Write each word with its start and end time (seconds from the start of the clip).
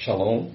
Shalom. 0.00 0.50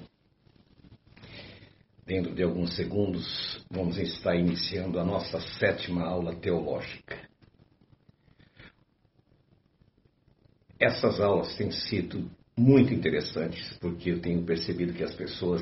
Dentro 2.03 2.33
de 2.33 2.41
alguns 2.41 2.75
segundos, 2.75 3.63
vamos 3.69 3.95
estar 3.99 4.35
iniciando 4.35 4.99
a 4.99 5.03
nossa 5.03 5.39
sétima 5.39 6.03
aula 6.03 6.35
teológica. 6.35 7.29
Essas 10.79 11.19
aulas 11.19 11.55
têm 11.57 11.69
sido 11.69 12.27
muito 12.57 12.91
interessantes, 12.91 13.77
porque 13.77 14.13
eu 14.13 14.19
tenho 14.19 14.43
percebido 14.43 14.93
que 14.93 15.03
as 15.03 15.13
pessoas 15.13 15.61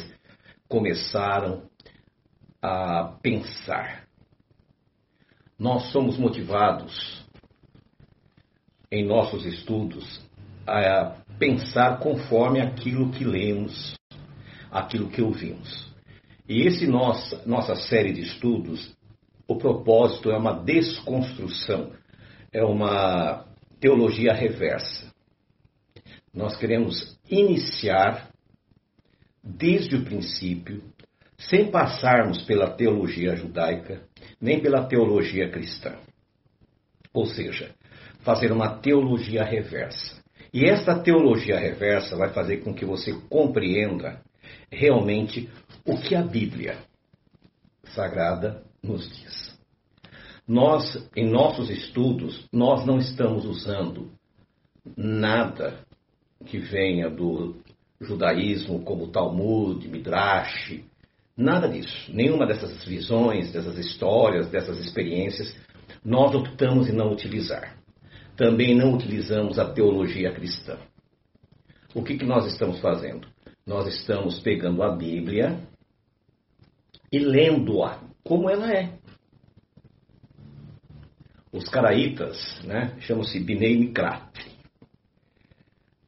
começaram 0.70 1.70
a 2.61 3.18
pensar. 3.21 4.07
Nós 5.60 5.92
somos 5.92 6.18
motivados 6.18 7.21
em 8.89 9.06
nossos 9.06 9.46
estudos 9.46 10.21
a 10.65 11.21
pensar 11.43 12.00
conforme 12.00 12.61
aquilo 12.61 13.11
que 13.11 13.25
lemos, 13.25 13.96
aquilo 14.71 15.10
que 15.10 15.21
ouvimos. 15.21 15.92
E 16.47 16.66
esse 16.66 16.88
nossa, 16.88 17.46
nossa 17.46 17.75
série 17.75 18.14
de 18.14 18.21
estudos, 18.21 18.96
o 19.46 19.57
propósito 19.57 20.32
é 20.32 20.38
uma 20.38 20.54
desconstrução, 20.54 21.92
é 22.50 22.64
uma 22.64 23.46
teologia 23.78 24.33
reversa. 24.33 25.11
Nós 26.33 26.56
queremos 26.56 27.19
iniciar 27.29 28.30
desde 29.44 29.97
o 29.97 30.05
princípio, 30.05 30.82
sem 31.38 31.69
passarmos 31.69 32.41
pela 32.44 32.72
teologia 32.72 33.36
judaica, 33.36 34.02
nem 34.39 34.61
pela 34.61 34.86
teologia 34.86 35.50
cristã. 35.52 35.97
Ou 37.14 37.25
seja, 37.25 37.75
fazer 38.22 38.50
uma 38.50 38.78
teologia 38.78 39.44
reversa. 39.44 40.22
E 40.53 40.66
esta 40.66 41.00
teologia 41.00 41.58
reversa 41.58 42.16
vai 42.16 42.31
fazer 42.31 42.58
com 42.58 42.75
que 42.75 42.86
você 42.86 43.11
compreenda 43.27 44.22
realmente 44.72 45.50
o 45.83 45.97
que 45.97 46.14
a 46.14 46.22
Bíblia 46.22 46.77
Sagrada 47.86 48.64
nos 48.83 49.09
diz. 49.09 49.58
Nós, 50.47 51.09
em 51.16 51.27
nossos 51.27 51.72
estudos, 51.72 52.47
nós 52.52 52.86
não 52.86 53.00
estamos 53.00 53.45
usando 53.45 54.11
nada 54.95 55.80
que 56.45 56.59
venha 56.59 57.09
do 57.09 57.55
judaísmo, 57.99 58.83
como 58.83 59.08
Talmud, 59.08 59.88
Midrash, 59.88 60.83
nada 61.36 61.67
disso. 61.67 62.11
Nenhuma 62.14 62.45
dessas 62.45 62.83
visões, 62.86 63.52
dessas 63.52 63.77
histórias, 63.77 64.49
dessas 64.49 64.77
experiências, 64.80 65.55
nós 66.05 66.36
optamos 66.36 66.89
em 66.89 66.94
não 66.94 67.11
utilizar 67.11 67.83
também 68.36 68.76
não 68.76 68.94
utilizamos 68.94 69.59
a 69.59 69.72
teologia 69.72 70.31
cristã. 70.34 70.78
O 71.94 72.03
que, 72.03 72.17
que 72.17 72.26
nós 72.26 72.45
estamos 72.48 72.80
fazendo? 72.80 73.28
Nós 73.66 73.88
estamos 73.88 74.39
pegando 74.39 74.81
a 74.81 74.95
Bíblia 74.95 75.59
e 77.11 77.20
lendo-a 77.20 78.00
como 78.23 78.50
ela 78.50 78.72
é. 78.72 78.98
Os 81.52 81.70
caraítas 81.70 82.61
né, 82.64 82.98
chamam-se 83.02 83.39
Binei 83.39 83.78
Mikrat, 83.78 84.34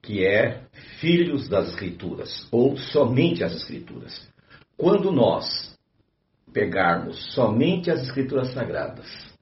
que 0.01 0.25
é 0.25 0.65
filhos 0.99 1.47
das 1.47 1.69
Escrituras, 1.69 2.47
ou 2.51 2.75
somente 2.77 3.43
as 3.43 3.53
Escrituras. 3.53 4.27
Quando 4.75 5.11
nós 5.11 5.77
pegarmos 6.51 7.33
somente 7.33 7.91
as 7.91 8.01
Escrituras 8.01 8.53
Sagradas 8.53 9.34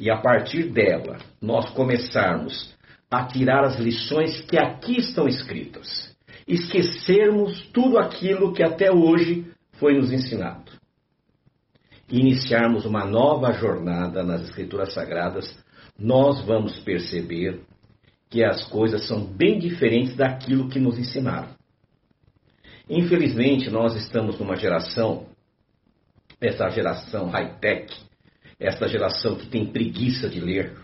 e 0.00 0.10
a 0.10 0.16
partir 0.16 0.72
dela 0.72 1.18
nós 1.40 1.68
começarmos 1.70 2.74
a 3.10 3.26
tirar 3.26 3.64
as 3.64 3.78
lições 3.78 4.40
que 4.40 4.58
aqui 4.58 4.98
estão 4.98 5.28
escritas, 5.28 6.16
esquecermos 6.48 7.68
tudo 7.72 7.98
aquilo 7.98 8.54
que 8.54 8.62
até 8.62 8.90
hoje 8.90 9.52
foi 9.72 9.94
nos 9.94 10.10
ensinado, 10.10 10.72
iniciarmos 12.10 12.86
uma 12.86 13.04
nova 13.04 13.52
jornada 13.52 14.22
nas 14.22 14.42
Escrituras 14.42 14.94
Sagradas, 14.94 15.54
nós 15.98 16.42
vamos 16.46 16.78
perceber 16.80 17.60
que 18.30 18.42
as 18.42 18.64
coisas 18.68 19.06
são 19.06 19.22
bem 19.24 19.58
diferentes 19.58 20.16
daquilo 20.16 20.68
que 20.68 20.78
nos 20.78 20.98
ensinaram. 20.98 21.50
Infelizmente, 22.88 23.68
nós 23.70 23.94
estamos 23.96 24.38
numa 24.38 24.56
geração, 24.56 25.26
essa 26.40 26.68
geração 26.70 27.28
high-tech, 27.28 28.09
essa 28.60 28.86
geração 28.86 29.36
que 29.36 29.46
tem 29.46 29.64
preguiça 29.64 30.28
de 30.28 30.38
ler. 30.38 30.76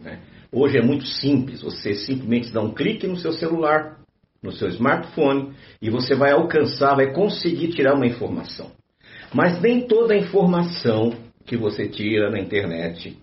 Né? 0.00 0.20
Hoje 0.50 0.78
é 0.78 0.82
muito 0.82 1.06
simples, 1.06 1.62
você 1.62 1.94
simplesmente 1.94 2.52
dá 2.52 2.62
um 2.62 2.72
clique 2.72 3.06
no 3.06 3.16
seu 3.16 3.32
celular, 3.32 3.98
no 4.42 4.50
seu 4.50 4.68
smartphone, 4.68 5.54
e 5.80 5.90
você 5.90 6.14
vai 6.14 6.32
alcançar, 6.32 6.96
vai 6.96 7.12
conseguir 7.12 7.68
tirar 7.68 7.94
uma 7.94 8.06
informação. 8.06 8.72
Mas 9.32 9.60
nem 9.60 9.86
toda 9.86 10.14
a 10.14 10.18
informação 10.18 11.14
que 11.46 11.56
você 11.56 11.88
tira 11.88 12.30
na 12.30 12.40
internet 12.40 13.16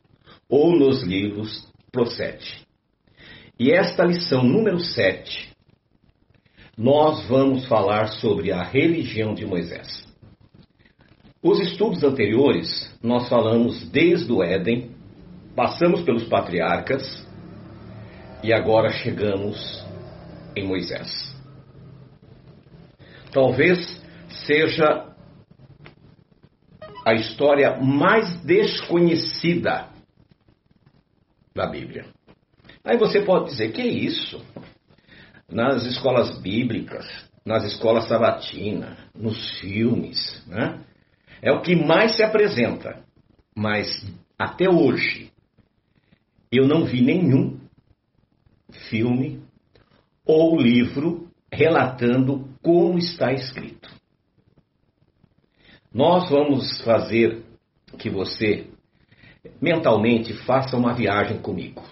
ou 0.47 0.77
nos 0.77 1.03
livros 1.03 1.67
procede. 1.91 2.65
E 3.59 3.71
esta 3.71 4.05
lição 4.05 4.43
número 4.43 4.79
7, 4.79 5.49
nós 6.77 7.27
vamos 7.27 7.65
falar 7.67 8.07
sobre 8.07 8.51
a 8.51 8.63
religião 8.63 9.33
de 9.33 9.45
Moisés. 9.45 10.08
Os 11.41 11.57
estudos 11.61 12.03
anteriores, 12.03 12.93
nós 13.01 13.29
falamos 13.29 13.89
desde 13.89 14.29
o 14.29 14.43
Éden, 14.43 14.91
passamos 15.55 16.01
pelos 16.01 16.25
patriarcas 16.25 17.25
e 18.43 18.51
agora 18.51 18.89
chegamos 18.89 19.85
em 20.53 20.67
Moisés. 20.67 21.33
Talvez 23.31 24.01
seja 24.45 25.15
a 27.05 27.13
história 27.13 27.79
mais 27.79 28.43
desconhecida 28.43 29.87
da 31.55 31.67
Bíblia. 31.67 32.05
Aí 32.83 32.97
você 32.97 33.21
pode 33.21 33.45
dizer: 33.45 33.71
que 33.71 33.81
é 33.81 33.87
isso? 33.87 34.43
Nas 35.49 35.85
escolas 35.85 36.37
bíblicas, 36.39 37.07
nas 37.45 37.63
escolas 37.63 38.09
sabatinas, 38.09 38.97
nos 39.15 39.57
filmes, 39.59 40.45
né? 40.45 40.83
É 41.41 41.51
o 41.51 41.61
que 41.61 41.75
mais 41.75 42.15
se 42.15 42.23
apresenta. 42.23 43.03
Mas 43.55 43.87
até 44.37 44.69
hoje 44.69 45.31
eu 46.51 46.67
não 46.67 46.85
vi 46.85 47.01
nenhum 47.01 47.59
filme 48.89 49.41
ou 50.25 50.59
livro 50.59 51.29
relatando 51.51 52.47
como 52.61 52.97
está 52.97 53.33
escrito. 53.33 53.89
Nós 55.93 56.29
vamos 56.29 56.81
fazer 56.81 57.43
que 57.97 58.09
você 58.09 58.69
mentalmente 59.61 60.33
faça 60.45 60.77
uma 60.77 60.93
viagem 60.93 61.41
comigo. 61.41 61.83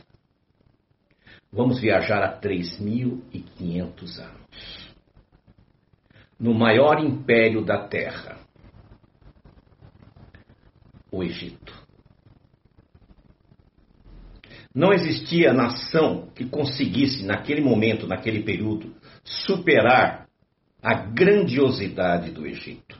Vamos 1.51 1.79
viajar 1.79 2.21
a 2.23 2.39
3.500 2.39 4.19
anos. 4.19 4.95
No 6.39 6.53
maior 6.53 6.99
império 6.99 7.65
da 7.65 7.87
Terra, 7.87 8.37
o 11.11 11.23
Egito. 11.23 11.73
Não 14.73 14.93
existia 14.93 15.53
nação 15.53 16.27
que 16.35 16.45
conseguisse, 16.45 17.25
naquele 17.25 17.61
momento, 17.61 18.05
naquele 18.05 18.43
período, 18.43 18.95
superar 19.23 20.27
a 20.81 20.93
grandiosidade 20.93 22.31
do 22.31 22.45
Egito. 22.45 22.99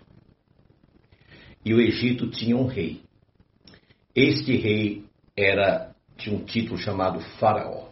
E 1.63 1.73
o 1.73 1.79
Egito 1.79 2.29
tinha 2.29 2.57
um 2.57 2.66
rei. 2.66 3.03
Este 4.16 4.56
rei 4.56 5.06
era 5.35 5.96
tinha 6.17 6.35
um 6.35 6.44
título 6.44 6.79
chamado 6.79 7.19
Faraó. 7.40 7.90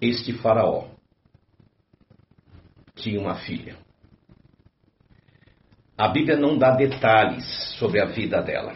Este 0.00 0.32
Faraó 0.34 0.88
tinha 2.94 3.20
uma 3.20 3.34
filha. 3.34 3.83
A 5.96 6.08
Bíblia 6.08 6.36
não 6.36 6.58
dá 6.58 6.74
detalhes 6.74 7.44
sobre 7.78 8.00
a 8.00 8.06
vida 8.06 8.42
dela, 8.42 8.74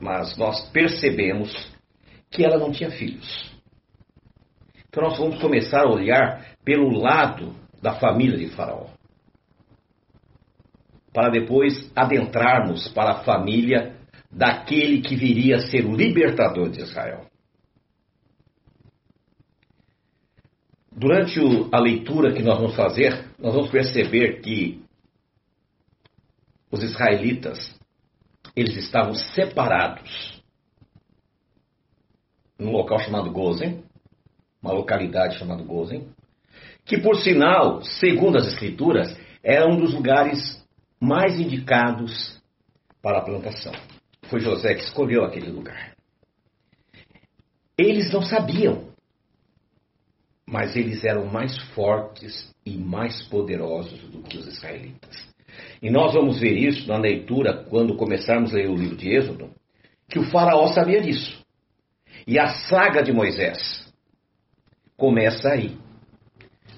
mas 0.00 0.36
nós 0.36 0.66
percebemos 0.70 1.52
que 2.30 2.42
ela 2.42 2.58
não 2.58 2.72
tinha 2.72 2.90
filhos. 2.90 3.54
Então 4.88 5.04
nós 5.04 5.18
vamos 5.18 5.38
começar 5.40 5.82
a 5.82 5.90
olhar 5.90 6.56
pelo 6.64 6.90
lado 6.98 7.54
da 7.82 7.94
família 7.94 8.38
de 8.38 8.48
Faraó, 8.48 8.86
para 11.12 11.28
depois 11.28 11.90
adentrarmos 11.94 12.88
para 12.88 13.10
a 13.10 13.24
família 13.24 13.94
daquele 14.30 15.02
que 15.02 15.14
viria 15.14 15.56
a 15.56 15.66
ser 15.66 15.84
o 15.84 15.94
libertador 15.94 16.70
de 16.70 16.80
Israel. 16.80 17.26
Durante 20.90 21.38
a 21.70 21.78
leitura 21.78 22.32
que 22.32 22.42
nós 22.42 22.58
vamos 22.58 22.74
fazer, 22.74 23.26
nós 23.38 23.54
vamos 23.54 23.70
perceber 23.70 24.40
que 24.40 24.85
os 26.76 26.82
israelitas, 26.82 27.74
eles 28.54 28.76
estavam 28.76 29.14
separados 29.14 30.42
num 32.58 32.72
local 32.72 32.98
chamado 32.98 33.30
Gozen, 33.30 33.84
uma 34.62 34.72
localidade 34.72 35.38
chamada 35.38 35.62
Gozen, 35.62 36.08
que 36.84 36.98
por 36.98 37.16
sinal, 37.16 37.82
segundo 37.82 38.38
as 38.38 38.46
Escrituras, 38.46 39.16
era 39.42 39.66
um 39.66 39.78
dos 39.78 39.92
lugares 39.92 40.64
mais 41.00 41.38
indicados 41.38 42.40
para 43.02 43.18
a 43.18 43.24
plantação. 43.24 43.72
Foi 44.28 44.40
José 44.40 44.74
que 44.74 44.82
escolheu 44.82 45.24
aquele 45.24 45.50
lugar. 45.50 45.94
Eles 47.78 48.10
não 48.10 48.22
sabiam, 48.22 48.88
mas 50.46 50.74
eles 50.74 51.04
eram 51.04 51.26
mais 51.26 51.56
fortes 51.74 52.52
e 52.64 52.76
mais 52.76 53.22
poderosos 53.28 54.00
do 54.08 54.22
que 54.22 54.38
os 54.38 54.46
israelitas. 54.46 55.35
E 55.82 55.90
nós 55.90 56.14
vamos 56.14 56.40
ver 56.40 56.56
isso 56.56 56.88
na 56.88 56.98
leitura 56.98 57.64
quando 57.68 57.96
começarmos 57.96 58.52
a 58.52 58.56
ler 58.56 58.68
o 58.68 58.74
livro 58.74 58.96
de 58.96 59.10
Êxodo, 59.10 59.50
que 60.08 60.18
o 60.18 60.30
faraó 60.30 60.68
sabia 60.68 61.00
disso. 61.00 61.44
E 62.26 62.38
a 62.38 62.46
saga 62.46 63.02
de 63.02 63.12
Moisés 63.12 63.86
começa 64.96 65.50
aí, 65.50 65.76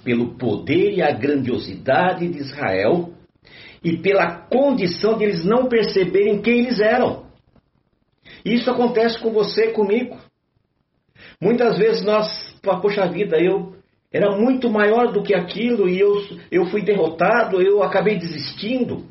pelo 0.05 0.37
poder 0.37 0.95
e 0.95 1.03
a 1.03 1.13
grandiosidade 1.13 2.29
de 2.29 2.39
Israel 2.39 3.13
e 3.83 3.97
pela 3.99 4.47
condição 4.49 5.17
de 5.17 5.25
eles 5.25 5.45
não 5.45 5.69
perceberem 5.69 6.43
quem 6.43 6.61
eles 6.61 6.81
eram. 6.81 7.27
Isso 8.45 8.71
acontece 8.71 9.19
com 9.21 9.31
você, 9.31 9.69
comigo. 9.69 10.19
Muitas 11.41 11.79
vezes 11.79 12.05
nós, 12.05 12.59
poxa 12.61 13.07
vida, 13.07 13.37
eu 13.39 13.78
era 14.11 14.35
muito 14.37 14.71
maior 14.71 15.13
do 15.13 15.23
que 15.23 15.35
aquilo 15.35 15.89
e 15.89 15.99
eu, 15.99 16.15
eu 16.51 16.67
fui 16.67 16.83
derrotado, 16.83 17.61
eu 17.61 17.83
acabei 17.83 18.17
desistindo. 18.17 19.07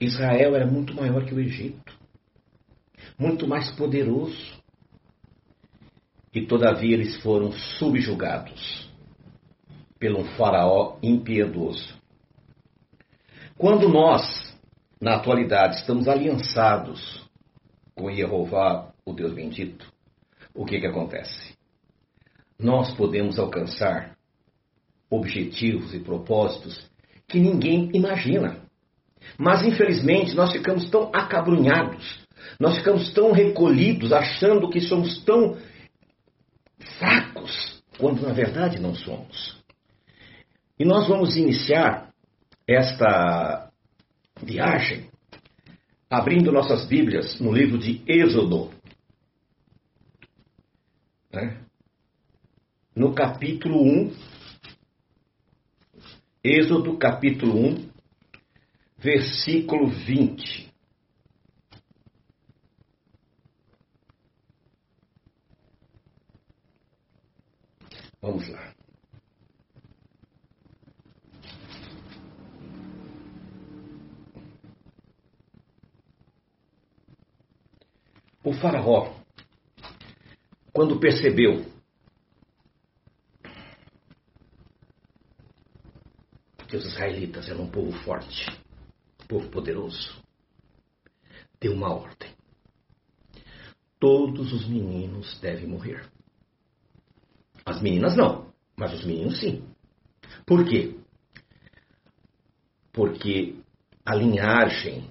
Israel 0.00 0.54
era 0.54 0.66
muito 0.66 0.94
maior 0.94 1.24
que 1.24 1.34
o 1.34 1.40
Egito, 1.40 1.92
muito 3.18 3.46
mais 3.46 3.70
poderoso. 3.72 4.58
E 6.32 6.46
todavia 6.46 6.94
eles 6.94 7.20
foram 7.22 7.50
subjugados 7.50 8.88
pelo 9.98 10.24
faraó 10.36 10.96
impiedoso. 11.02 11.98
Quando 13.58 13.88
nós, 13.88 14.56
na 15.00 15.16
atualidade, 15.16 15.76
estamos 15.76 16.08
aliançados 16.08 17.28
com 17.94 18.10
Jeová, 18.10 18.92
o 19.04 19.12
Deus 19.12 19.34
bendito, 19.34 19.92
o 20.54 20.64
que, 20.64 20.80
que 20.80 20.86
acontece? 20.86 21.49
Nós 22.60 22.92
podemos 22.94 23.38
alcançar 23.38 24.16
objetivos 25.08 25.94
e 25.94 25.98
propósitos 25.98 26.88
que 27.26 27.38
ninguém 27.38 27.90
imagina. 27.94 28.62
Mas 29.38 29.64
infelizmente 29.64 30.34
nós 30.34 30.52
ficamos 30.52 30.88
tão 30.90 31.10
acabrunhados, 31.12 32.20
nós 32.58 32.76
ficamos 32.78 33.12
tão 33.12 33.32
recolhidos, 33.32 34.12
achando 34.12 34.70
que 34.70 34.80
somos 34.80 35.22
tão 35.24 35.56
fracos, 36.98 37.82
quando 37.98 38.22
na 38.22 38.32
verdade 38.32 38.78
não 38.78 38.94
somos. 38.94 39.58
E 40.78 40.84
nós 40.84 41.08
vamos 41.08 41.36
iniciar 41.36 42.10
esta 42.66 43.70
viagem 44.42 45.10
abrindo 46.08 46.50
nossas 46.50 46.86
Bíblias 46.86 47.38
no 47.38 47.52
livro 47.52 47.78
de 47.78 48.02
Êxodo. 48.06 48.70
Né? 51.32 51.62
No 53.00 53.14
capítulo 53.14 53.82
1, 53.82 54.12
Êxodo 56.44 56.98
capítulo 56.98 57.56
1, 57.56 57.90
versículo 58.98 59.88
20. 59.88 60.70
Vamos 68.20 68.46
lá. 68.50 68.74
O 78.44 78.52
Faraó, 78.52 79.14
quando 80.70 81.00
percebeu 81.00 81.79
que 86.70 86.76
os 86.76 86.86
israelitas 86.86 87.48
eram 87.48 87.64
um 87.64 87.70
povo 87.70 87.90
forte, 88.04 88.48
um 89.20 89.26
povo 89.26 89.48
poderoso, 89.48 90.22
deu 91.60 91.72
uma 91.72 91.92
ordem: 91.92 92.30
todos 93.98 94.52
os 94.52 94.68
meninos 94.68 95.36
devem 95.40 95.66
morrer. 95.66 96.08
As 97.66 97.82
meninas 97.82 98.16
não, 98.16 98.52
mas 98.76 98.94
os 98.94 99.04
meninos 99.04 99.40
sim. 99.40 99.64
Por 100.46 100.64
quê? 100.64 100.96
Porque 102.92 103.56
a 104.06 104.14
linhagem 104.14 105.10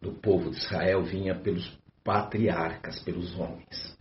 do 0.00 0.12
povo 0.12 0.50
de 0.50 0.58
Israel 0.58 1.02
vinha 1.02 1.34
pelos 1.34 1.66
patriarcas, 2.04 3.02
pelos 3.02 3.34
homens. 3.34 3.96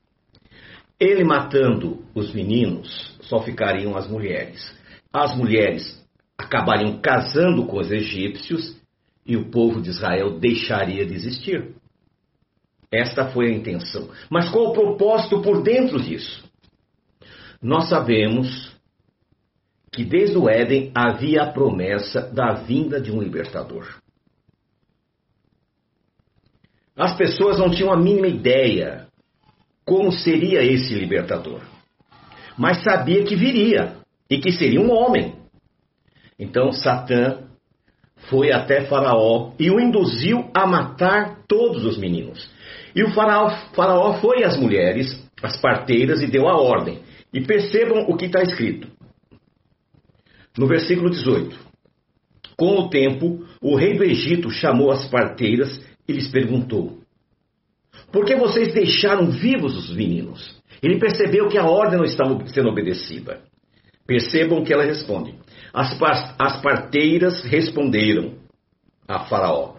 Ele 1.00 1.24
matando 1.24 2.06
os 2.14 2.34
meninos, 2.34 3.18
só 3.22 3.42
ficariam 3.42 3.96
as 3.96 4.08
mulheres. 4.08 4.78
As 5.12 5.36
mulheres 5.36 6.01
acabariam 6.42 7.00
casando 7.00 7.66
com 7.66 7.80
os 7.80 7.92
egípcios 7.92 8.76
e 9.26 9.36
o 9.36 9.50
povo 9.50 9.82
de 9.82 9.90
Israel 9.90 10.40
deixaria 10.40 11.06
de 11.06 11.14
existir. 11.14 11.76
Esta 12.92 13.30
foi 13.30 13.48
a 13.48 13.56
intenção. 13.56 14.10
Mas 14.30 14.50
qual 14.50 14.68
o 14.68 14.74
propósito 14.74 15.42
por 15.42 15.64
dentro 15.64 16.02
disso? 16.02 16.44
Nós 17.62 17.88
sabemos 17.88 18.76
que 19.92 20.04
desde 20.04 20.38
o 20.38 20.50
Éden 20.50 20.92
havia 20.94 21.44
a 21.44 21.52
promessa 21.52 22.22
da 22.22 22.54
vinda 22.54 23.00
de 23.00 23.12
um 23.12 23.22
libertador. 23.22 24.02
As 26.96 27.16
pessoas 27.16 27.58
não 27.58 27.70
tinham 27.70 27.92
a 27.92 27.98
mínima 27.98 28.28
ideia 28.28 29.08
como 29.86 30.12
seria 30.12 30.64
esse 30.64 30.94
libertador. 30.94 31.62
Mas 32.58 32.84
sabia 32.84 33.24
que 33.24 33.36
viria 33.36 33.98
e 34.30 34.40
que 34.40 34.52
seria 34.52 34.80
um 34.80 34.92
homem. 34.92 35.41
Então 36.42 36.72
Satã 36.72 37.44
foi 38.30 38.52
até 38.52 38.82
Faraó 38.86 39.52
e 39.60 39.70
o 39.70 39.80
induziu 39.80 40.50
a 40.56 40.66
matar 40.66 41.44
todos 41.48 41.86
os 41.86 42.00
meninos. 42.00 42.50
E 42.96 43.04
o 43.04 43.12
faraó, 43.12 43.50
faraó 43.74 44.20
foi 44.20 44.44
às 44.44 44.58
mulheres, 44.58 45.24
às 45.42 45.56
parteiras, 45.62 46.22
e 46.22 46.28
deu 46.28 46.48
a 46.48 46.58
ordem. 46.60 47.00
E 47.32 47.42
percebam 47.42 48.06
o 48.10 48.18
que 48.18 48.26
está 48.26 48.42
escrito. 48.42 48.88
No 50.58 50.68
versículo 50.68 51.12
18: 51.12 51.58
Com 52.58 52.76
o 52.76 52.90
tempo, 52.90 53.46
o 53.62 53.76
rei 53.76 53.96
do 53.96 54.04
Egito 54.04 54.50
chamou 54.50 54.92
as 54.92 55.08
parteiras 55.08 55.80
e 56.08 56.12
lhes 56.12 56.28
perguntou: 56.28 56.98
Por 58.12 58.26
que 58.26 58.36
vocês 58.36 58.74
deixaram 58.74 59.30
vivos 59.30 59.78
os 59.78 59.96
meninos? 59.96 60.60
Ele 60.82 61.00
percebeu 61.00 61.48
que 61.48 61.58
a 61.58 61.66
ordem 61.66 62.00
não 62.00 62.06
estava 62.06 62.46
sendo 62.48 62.70
obedecida. 62.70 63.42
Percebam 64.06 64.64
que 64.64 64.74
ela 64.74 64.84
responde. 64.84 65.36
As, 65.74 65.98
as 66.38 66.62
parteiras 66.62 67.44
responderam 67.44 68.38
a 69.08 69.26
Faraó: 69.26 69.78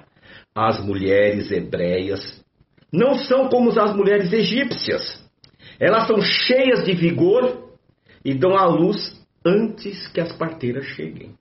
As 0.55 0.81
mulheres 0.81 1.51
hebreias 1.51 2.43
não 2.93 3.15
são 3.15 3.49
como 3.49 3.71
as 3.79 3.95
mulheres 3.95 4.33
egípcias. 4.33 5.23
Elas 5.79 6.07
são 6.07 6.21
cheias 6.21 6.85
de 6.85 6.95
vigor 6.95 7.77
e 8.25 8.35
dão 8.35 8.57
à 8.57 8.67
luz 8.67 9.21
antes 9.45 10.07
que 10.09 10.21
as 10.21 10.33
parteiras 10.37 10.87
cheguem. 10.87 11.35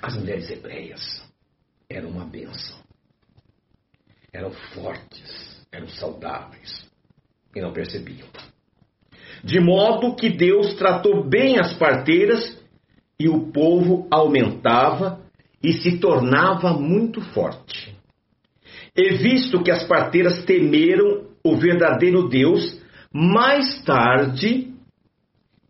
As 0.00 0.16
mulheres 0.16 0.48
hebreias 0.50 1.22
era 1.90 2.06
uma 2.06 2.24
bênção. 2.24 2.78
Eram 4.32 4.52
fortes, 4.52 5.66
eram 5.72 5.88
saudáveis 5.88 6.88
e 7.54 7.60
não 7.60 7.72
percebiam. 7.72 8.28
De 9.42 9.60
modo 9.60 10.14
que 10.14 10.28
Deus 10.28 10.74
tratou 10.74 11.28
bem 11.28 11.58
as 11.58 11.74
parteiras 11.74 12.58
e 13.18 13.28
o 13.28 13.50
povo 13.52 14.06
aumentava 14.10 15.20
e 15.62 15.72
se 15.72 15.98
tornava 15.98 16.72
muito 16.72 17.20
forte. 17.20 17.96
E 18.96 19.14
visto 19.16 19.62
que 19.62 19.70
as 19.70 19.84
parteiras 19.84 20.44
temeram 20.44 21.26
o 21.44 21.56
verdadeiro 21.56 22.28
Deus, 22.28 22.80
mais 23.12 23.82
tarde, 23.82 24.72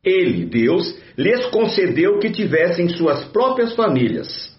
ele, 0.02 0.46
Deus, 0.46 0.98
lhes 1.16 1.46
concedeu 1.46 2.18
que 2.18 2.30
tivessem 2.30 2.88
suas 2.88 3.24
próprias 3.26 3.74
famílias 3.74 4.58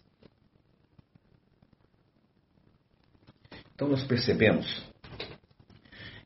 Então 3.79 3.87
nós 3.87 4.03
percebemos 4.03 4.83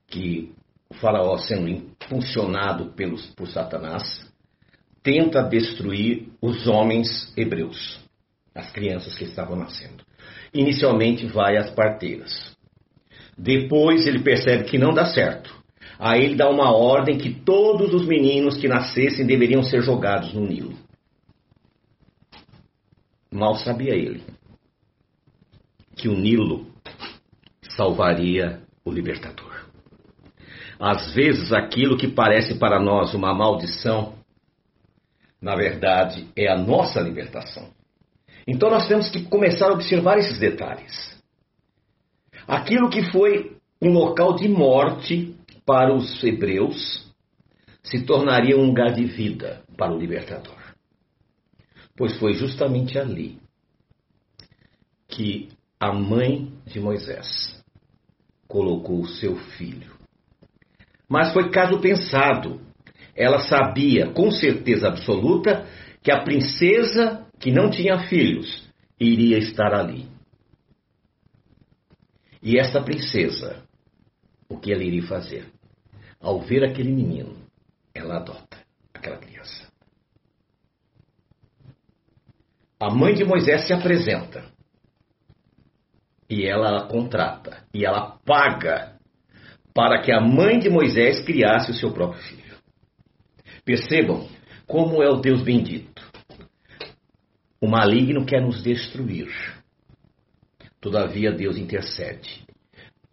que 0.08 0.52
o 0.90 0.96
faraó, 0.96 1.38
sendo 1.38 1.70
impulsionado 2.06 2.94
pelos, 2.94 3.26
por 3.28 3.48
Satanás, 3.48 4.04
tenta 5.02 5.44
destruir 5.44 6.30
os 6.42 6.68
homens 6.68 7.34
hebreus, 7.38 8.00
as 8.56 8.72
crianças 8.72 9.16
que 9.16 9.26
estavam 9.26 9.56
nascendo. 9.56 10.04
Inicialmente 10.54 11.26
vai 11.26 11.58
às 11.58 11.72
parteiras. 11.72 12.56
Depois 13.38 14.06
ele 14.06 14.20
percebe 14.20 14.66
que 14.66 14.78
não 14.78 14.94
dá 14.94 15.06
certo. 15.06 15.54
Aí 16.00 16.24
ele 16.24 16.36
dá 16.36 16.50
uma 16.50 16.72
ordem 16.72 17.18
que 17.18 17.34
todos 17.34 17.94
os 17.94 18.06
meninos 18.06 18.58
que 18.58 18.68
nascessem 18.68 19.26
deveriam 19.26 19.64
ser 19.64 19.82
jogados 19.82 20.34
no 20.34 20.46
Nilo. 20.46 20.78
Mal 23.32 23.56
sabia 23.56 23.96
ele 23.96 24.24
que 25.96 26.08
o 26.08 26.16
Nilo 26.16 26.68
salvaria 27.76 28.62
o 28.84 28.92
libertador. 28.92 29.53
Às 30.86 31.14
vezes, 31.14 31.54
aquilo 31.54 31.96
que 31.96 32.10
parece 32.10 32.56
para 32.56 32.78
nós 32.78 33.14
uma 33.14 33.34
maldição, 33.34 34.16
na 35.42 35.56
verdade, 35.56 36.28
é 36.36 36.50
a 36.50 36.58
nossa 36.58 37.00
libertação. 37.00 37.70
Então, 38.46 38.70
nós 38.70 38.86
temos 38.86 39.10
que 39.10 39.24
começar 39.24 39.70
a 39.70 39.74
observar 39.74 40.18
esses 40.18 40.38
detalhes. 40.38 41.18
Aquilo 42.46 42.90
que 42.90 43.02
foi 43.14 43.56
um 43.82 43.94
local 43.94 44.36
de 44.36 44.50
morte 44.50 45.34
para 45.66 45.96
os 45.96 46.22
hebreus 46.22 47.10
se 47.82 48.04
tornaria 48.04 48.58
um 48.58 48.66
lugar 48.66 48.92
de 48.92 49.06
vida 49.06 49.64
para 49.78 49.94
o 49.94 49.98
libertador. 49.98 50.60
Pois 51.96 52.20
foi 52.20 52.34
justamente 52.34 53.00
ali 53.00 53.40
que 55.08 55.48
a 55.80 55.94
mãe 55.94 56.52
de 56.66 56.82
Moisés 56.82 57.64
colocou 58.50 59.00
o 59.00 59.08
seu 59.08 59.38
filho. 59.38 59.93
Mas 61.14 61.32
foi 61.32 61.52
caso 61.52 61.80
pensado. 61.80 62.60
Ela 63.16 63.38
sabia 63.38 64.12
com 64.12 64.32
certeza 64.32 64.88
absoluta 64.88 65.68
que 66.02 66.12
a 66.12 66.24
princesa 66.24 67.28
que 67.40 67.52
não 67.52 67.70
tinha 67.70 68.00
filhos 68.08 68.68
iria 69.00 69.38
estar 69.38 69.76
ali. 69.76 70.08
E 72.42 72.58
essa 72.58 72.82
princesa, 72.82 73.64
o 74.50 74.58
que 74.58 74.74
ela 74.74 74.84
iria 74.84 75.04
fazer? 75.04 75.46
Ao 76.20 76.42
ver 76.42 76.64
aquele 76.64 76.92
menino, 76.92 77.38
ela 77.94 78.16
adota 78.16 78.58
aquela 78.92 79.18
criança. 79.18 79.68
A 82.80 82.90
mãe 82.90 83.14
de 83.14 83.24
Moisés 83.24 83.68
se 83.68 83.74
apresenta 83.74 84.46
e 86.28 86.44
ela 86.44 86.80
a 86.80 86.88
contrata 86.88 87.64
e 87.72 87.86
ela 87.86 88.18
paga 88.26 88.93
para 89.74 90.02
que 90.02 90.12
a 90.12 90.22
mãe 90.22 90.60
de 90.60 90.70
Moisés 90.70 91.20
criasse 91.22 91.72
o 91.72 91.74
seu 91.74 91.92
próprio 91.92 92.22
filho. 92.22 92.58
Percebam 93.66 94.28
como 94.68 95.02
é 95.02 95.10
o 95.10 95.18
Deus 95.18 95.42
bendito. 95.42 96.04
O 97.60 97.68
maligno 97.68 98.26
quer 98.26 98.42
nos 98.42 98.62
destruir. 98.62 99.32
Todavia 100.80 101.32
Deus 101.32 101.58
intercede. 101.58 102.44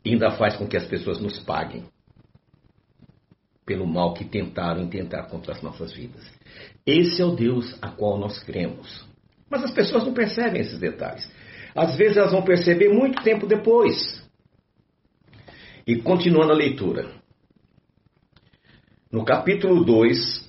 E 0.04 0.10
ainda 0.12 0.32
faz 0.32 0.56
com 0.56 0.66
que 0.66 0.76
as 0.76 0.86
pessoas 0.86 1.20
nos 1.20 1.38
paguem 1.38 1.84
pelo 3.64 3.86
mal 3.86 4.14
que 4.14 4.24
tentaram 4.24 4.82
intentar 4.82 5.28
contra 5.28 5.52
as 5.52 5.62
nossas 5.62 5.92
vidas. 5.92 6.28
Esse 6.84 7.22
é 7.22 7.24
o 7.24 7.36
Deus 7.36 7.78
a 7.80 7.88
qual 7.88 8.18
nós 8.18 8.42
cremos. 8.42 9.06
Mas 9.48 9.62
as 9.62 9.70
pessoas 9.70 10.04
não 10.04 10.12
percebem 10.12 10.60
esses 10.60 10.78
detalhes. 10.78 11.30
Às 11.74 11.96
vezes 11.96 12.16
elas 12.16 12.32
vão 12.32 12.42
perceber 12.42 12.88
muito 12.88 13.22
tempo 13.22 13.46
depois. 13.46 14.19
E 15.90 15.96
continuando 15.96 16.52
a 16.52 16.54
leitura. 16.54 17.10
No 19.10 19.24
capítulo 19.24 19.84
2, 19.84 20.48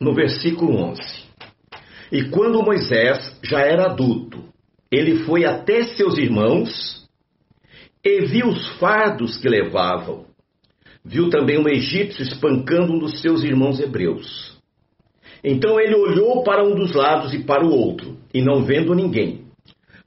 no 0.00 0.12
versículo 0.12 0.74
11. 0.78 1.00
E 2.10 2.24
quando 2.24 2.60
Moisés 2.60 3.38
já 3.40 3.60
era 3.60 3.84
adulto, 3.84 4.48
ele 4.90 5.22
foi 5.22 5.44
até 5.44 5.84
seus 5.84 6.18
irmãos 6.18 7.08
e 8.04 8.22
viu 8.22 8.48
os 8.48 8.66
fardos 8.80 9.36
que 9.36 9.48
levavam. 9.48 10.26
Viu 11.04 11.30
também 11.30 11.56
um 11.56 11.68
egípcio 11.68 12.24
espancando 12.24 12.94
um 12.94 12.98
dos 12.98 13.20
seus 13.20 13.44
irmãos 13.44 13.78
hebreus. 13.78 14.58
Então 15.44 15.78
ele 15.78 15.94
olhou 15.94 16.42
para 16.42 16.64
um 16.64 16.74
dos 16.74 16.94
lados 16.94 17.32
e 17.32 17.44
para 17.44 17.64
o 17.64 17.70
outro, 17.70 18.18
e 18.34 18.42
não 18.42 18.64
vendo 18.64 18.92
ninguém, 18.92 19.44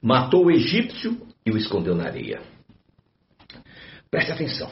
matou 0.02 0.44
o 0.44 0.50
egípcio 0.50 1.16
e 1.46 1.50
o 1.50 1.56
escondeu 1.56 1.94
na 1.94 2.04
areia. 2.04 2.53
Preste 4.14 4.30
atenção. 4.30 4.70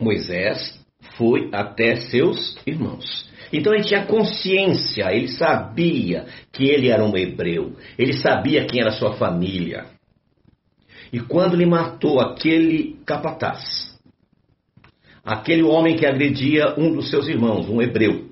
Moisés 0.00 0.80
foi 1.18 1.50
até 1.52 1.96
seus 1.96 2.56
irmãos. 2.66 3.30
Então 3.52 3.74
ele 3.74 3.84
tinha 3.84 4.06
consciência, 4.06 5.12
ele 5.12 5.28
sabia 5.28 6.24
que 6.50 6.64
ele 6.64 6.88
era 6.88 7.04
um 7.04 7.14
hebreu, 7.14 7.76
ele 7.98 8.14
sabia 8.14 8.64
quem 8.64 8.80
era 8.80 8.90
sua 8.90 9.18
família. 9.18 9.84
E 11.12 11.20
quando 11.20 11.52
ele 11.52 11.66
matou 11.66 12.20
aquele 12.20 12.96
capataz, 13.04 14.00
aquele 15.22 15.62
homem 15.62 15.94
que 15.94 16.06
agredia 16.06 16.74
um 16.78 16.90
dos 16.90 17.10
seus 17.10 17.28
irmãos, 17.28 17.68
um 17.68 17.82
hebreu, 17.82 18.30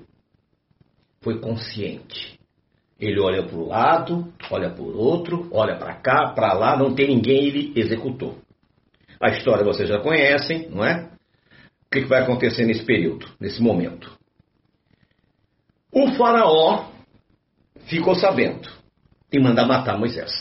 foi 1.21 1.39
consciente. 1.39 2.39
Ele 2.99 3.19
olha 3.19 3.43
para 3.43 3.55
o 3.55 3.67
lado, 3.67 4.33
olha 4.49 4.71
para 4.71 4.81
o 4.81 4.97
outro, 4.97 5.47
olha 5.51 5.75
para 5.77 5.93
cá, 5.93 6.33
para 6.33 6.53
lá, 6.53 6.75
não 6.75 6.95
tem 6.95 7.07
ninguém, 7.07 7.45
ele 7.45 7.71
executou. 7.75 8.39
A 9.21 9.29
história 9.29 9.63
vocês 9.63 9.87
já 9.87 9.99
conhecem, 9.99 10.67
não 10.69 10.83
é? 10.83 11.11
O 11.85 11.89
que 11.91 12.05
vai 12.05 12.23
acontecer 12.23 12.65
nesse 12.65 12.83
período, 12.83 13.27
nesse 13.39 13.61
momento? 13.61 14.17
O 15.91 16.11
faraó 16.13 16.89
ficou 17.85 18.15
sabendo 18.15 18.67
e 19.31 19.39
manda 19.39 19.65
matar 19.65 19.99
Moisés. 19.99 20.31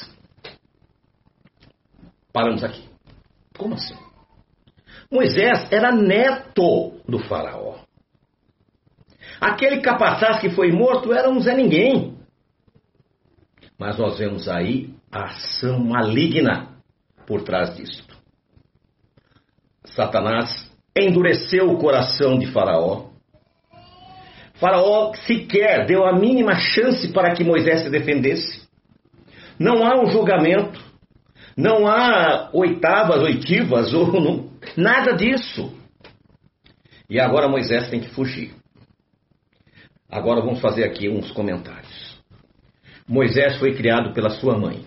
Paramos 2.32 2.64
aqui. 2.64 2.88
Como 3.58 3.75
assim? 3.75 3.96
Moisés 5.10 5.70
era 5.70 5.92
neto 5.92 7.00
do 7.06 7.18
faraó. 7.18 7.80
Aquele 9.40 9.80
capataz 9.80 10.40
que 10.40 10.50
foi 10.50 10.70
morto 10.70 11.12
era 11.12 11.28
um 11.28 11.40
Zé 11.40 11.54
Ninguém. 11.54 12.16
Mas 13.78 13.99
nós 13.99 14.18
vemos 14.18 14.49
aí 14.49 14.94
a 15.10 15.25
ação 15.25 15.80
maligna 15.80 16.76
por 17.26 17.42
trás 17.42 17.76
disso. 17.76 18.06
Satanás 19.90 20.70
endureceu 20.97 21.70
o 21.70 21.78
coração 21.78 22.38
de 22.38 22.47
Faraó. 22.47 23.11
Faraó 24.54 25.14
sequer 25.26 25.87
deu 25.87 26.04
a 26.04 26.12
mínima 26.12 26.54
chance 26.56 27.12
para 27.12 27.32
que 27.35 27.44
Moisés 27.44 27.82
se 27.82 27.90
defendesse. 27.90 28.68
Não 29.59 29.85
há 29.85 30.00
um 30.00 30.11
julgamento, 30.11 30.82
não 31.56 31.87
há 31.87 32.50
oitavas, 32.52 33.23
oitivas, 33.23 33.92
ou 33.94 34.20
não, 34.20 34.50
nada 34.76 35.12
disso. 35.12 35.75
E 37.09 37.18
agora 37.18 37.49
Moisés 37.49 37.88
tem 37.88 38.00
que 38.00 38.11
fugir. 38.11 38.54
Agora 40.09 40.40
vamos 40.40 40.61
fazer 40.61 40.85
aqui 40.85 41.09
uns 41.09 41.30
comentários. 41.32 42.20
Moisés 43.06 43.59
foi 43.59 43.75
criado 43.75 44.12
pela 44.12 44.30
sua 44.30 44.56
mãe. 44.59 44.85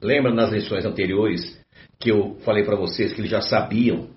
Lembra 0.00 0.32
nas 0.32 0.50
lições 0.50 0.84
anteriores 0.84 1.58
que 1.98 2.10
eu 2.10 2.38
falei 2.40 2.64
para 2.64 2.76
vocês 2.76 3.12
que 3.12 3.20
eles 3.20 3.30
já 3.30 3.40
sabiam 3.40 4.10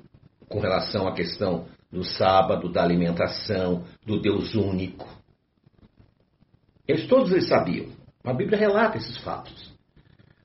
com 0.47 0.59
relação 0.59 1.07
à 1.07 1.13
questão 1.13 1.67
do 1.91 2.03
sábado, 2.03 2.71
da 2.71 2.83
alimentação, 2.83 3.83
do 4.05 4.19
Deus 4.21 4.55
único. 4.55 5.07
Eles 6.87 7.07
todos 7.07 7.31
eles 7.31 7.47
sabiam. 7.47 7.89
A 8.23 8.33
Bíblia 8.33 8.57
relata 8.57 8.97
esses 8.97 9.17
fatos. 9.17 9.73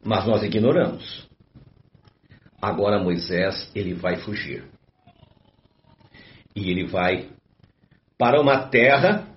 Mas 0.05 0.27
nós 0.27 0.43
ignoramos. 0.43 1.29
Agora 2.61 3.03
Moisés, 3.03 3.71
ele 3.75 3.95
vai 3.95 4.17
fugir. 4.17 4.65
E 6.55 6.71
ele 6.71 6.87
vai 6.87 7.29
para 8.17 8.41
uma 8.41 8.69
terra 8.69 9.29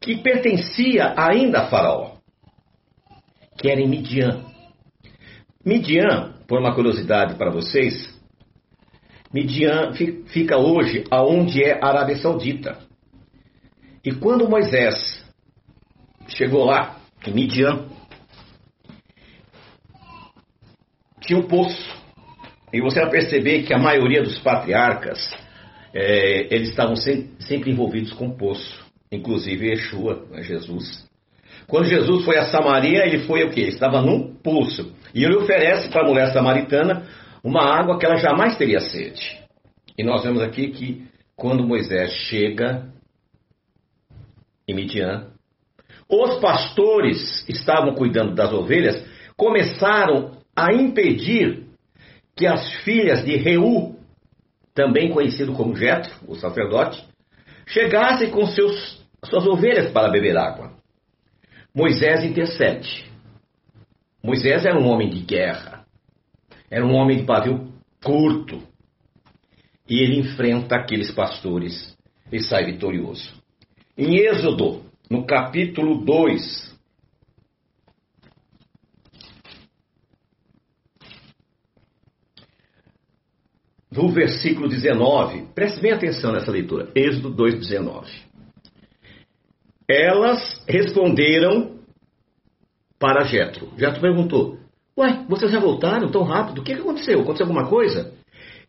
que 0.00 0.16
pertencia 0.22 1.14
ainda 1.16 1.60
a 1.60 1.68
Faraó, 1.68 2.16
que 3.58 3.68
era 3.68 3.80
em 3.80 3.88
Midian. 3.88 4.47
Midian, 5.68 6.32
por 6.48 6.58
uma 6.58 6.74
curiosidade 6.74 7.34
para 7.34 7.50
vocês, 7.50 8.18
Midian 9.30 9.92
fica 10.28 10.56
hoje 10.56 11.04
aonde 11.10 11.62
é 11.62 11.78
Arábia 11.84 12.16
Saudita. 12.16 12.78
E 14.02 14.12
quando 14.14 14.48
Moisés 14.48 15.22
chegou 16.28 16.64
lá, 16.64 16.98
em 17.26 17.32
Midian, 17.32 17.86
tinha 21.20 21.38
um 21.38 21.46
poço. 21.46 21.94
E 22.72 22.80
você 22.80 23.00
vai 23.02 23.10
perceber 23.10 23.64
que 23.64 23.74
a 23.74 23.78
maioria 23.78 24.22
dos 24.22 24.38
patriarcas, 24.38 25.18
é, 25.92 26.54
eles 26.54 26.70
estavam 26.70 26.96
sempre, 26.96 27.30
sempre 27.40 27.70
envolvidos 27.70 28.14
com 28.14 28.30
poço 28.30 28.88
inclusive 29.10 29.70
Yeshua, 29.70 30.26
né, 30.30 30.42
Jesus. 30.42 31.07
Quando 31.66 31.86
Jesus 31.86 32.24
foi 32.24 32.38
a 32.38 32.50
Samaria, 32.50 33.06
ele 33.06 33.20
foi 33.24 33.44
o 33.44 33.50
quê? 33.50 33.62
Estava 33.62 34.00
num 34.00 34.34
pulso. 34.34 34.94
E 35.14 35.24
ele 35.24 35.36
oferece 35.36 35.88
para 35.90 36.02
a 36.02 36.08
mulher 36.08 36.32
samaritana 36.32 37.06
uma 37.42 37.62
água 37.62 37.98
que 37.98 38.06
ela 38.06 38.16
jamais 38.16 38.56
teria 38.56 38.80
sede. 38.80 39.38
E 39.96 40.04
nós 40.04 40.22
vemos 40.22 40.42
aqui 40.42 40.68
que 40.68 41.06
quando 41.36 41.66
Moisés 41.66 42.12
chega 42.12 42.88
em 44.66 44.74
Midian, 44.74 45.28
os 46.08 46.40
pastores 46.40 47.46
estavam 47.48 47.94
cuidando 47.94 48.34
das 48.34 48.52
ovelhas, 48.52 49.04
começaram 49.36 50.38
a 50.56 50.72
impedir 50.72 51.64
que 52.34 52.46
as 52.46 52.72
filhas 52.82 53.24
de 53.24 53.36
Reu, 53.36 53.96
também 54.74 55.10
conhecido 55.10 55.52
como 55.52 55.76
Jetro, 55.76 56.14
o 56.26 56.34
sacerdote, 56.34 57.04
chegassem 57.66 58.30
com 58.30 58.46
seus, 58.46 59.04
suas 59.24 59.46
ovelhas 59.46 59.90
para 59.90 60.08
beber 60.08 60.36
água. 60.36 60.77
Moisés 61.78 62.24
intercede. 62.24 63.08
Moisés 64.20 64.66
era 64.66 64.76
um 64.76 64.88
homem 64.88 65.08
de 65.08 65.20
guerra, 65.20 65.86
era 66.68 66.84
um 66.84 66.92
homem 66.92 67.18
de 67.18 67.22
pavio 67.22 67.72
curto. 68.02 68.60
E 69.88 70.02
ele 70.02 70.18
enfrenta 70.18 70.74
aqueles 70.74 71.12
pastores 71.12 71.96
e 72.32 72.40
sai 72.40 72.64
vitorioso. 72.64 73.32
Em 73.96 74.16
Êxodo, 74.16 74.82
no 75.08 75.24
capítulo 75.24 76.04
2, 76.04 76.76
do 83.88 84.08
versículo 84.08 84.68
19, 84.68 85.46
preste 85.54 85.80
bem 85.80 85.92
atenção 85.92 86.32
nessa 86.32 86.50
leitura, 86.50 86.90
Êxodo 86.92 87.32
2,19. 87.32 88.27
Elas 89.88 90.62
responderam 90.68 91.78
para 92.98 93.24
Jetro. 93.24 93.72
Jetro 93.78 94.00
perguntou: 94.00 94.58
Ué, 94.98 95.24
vocês 95.28 95.50
já 95.50 95.58
voltaram 95.58 96.10
tão 96.10 96.22
rápido? 96.22 96.60
O 96.60 96.64
que 96.64 96.72
aconteceu? 96.72 97.20
Aconteceu 97.20 97.46
alguma 97.46 97.68
coisa? 97.68 98.12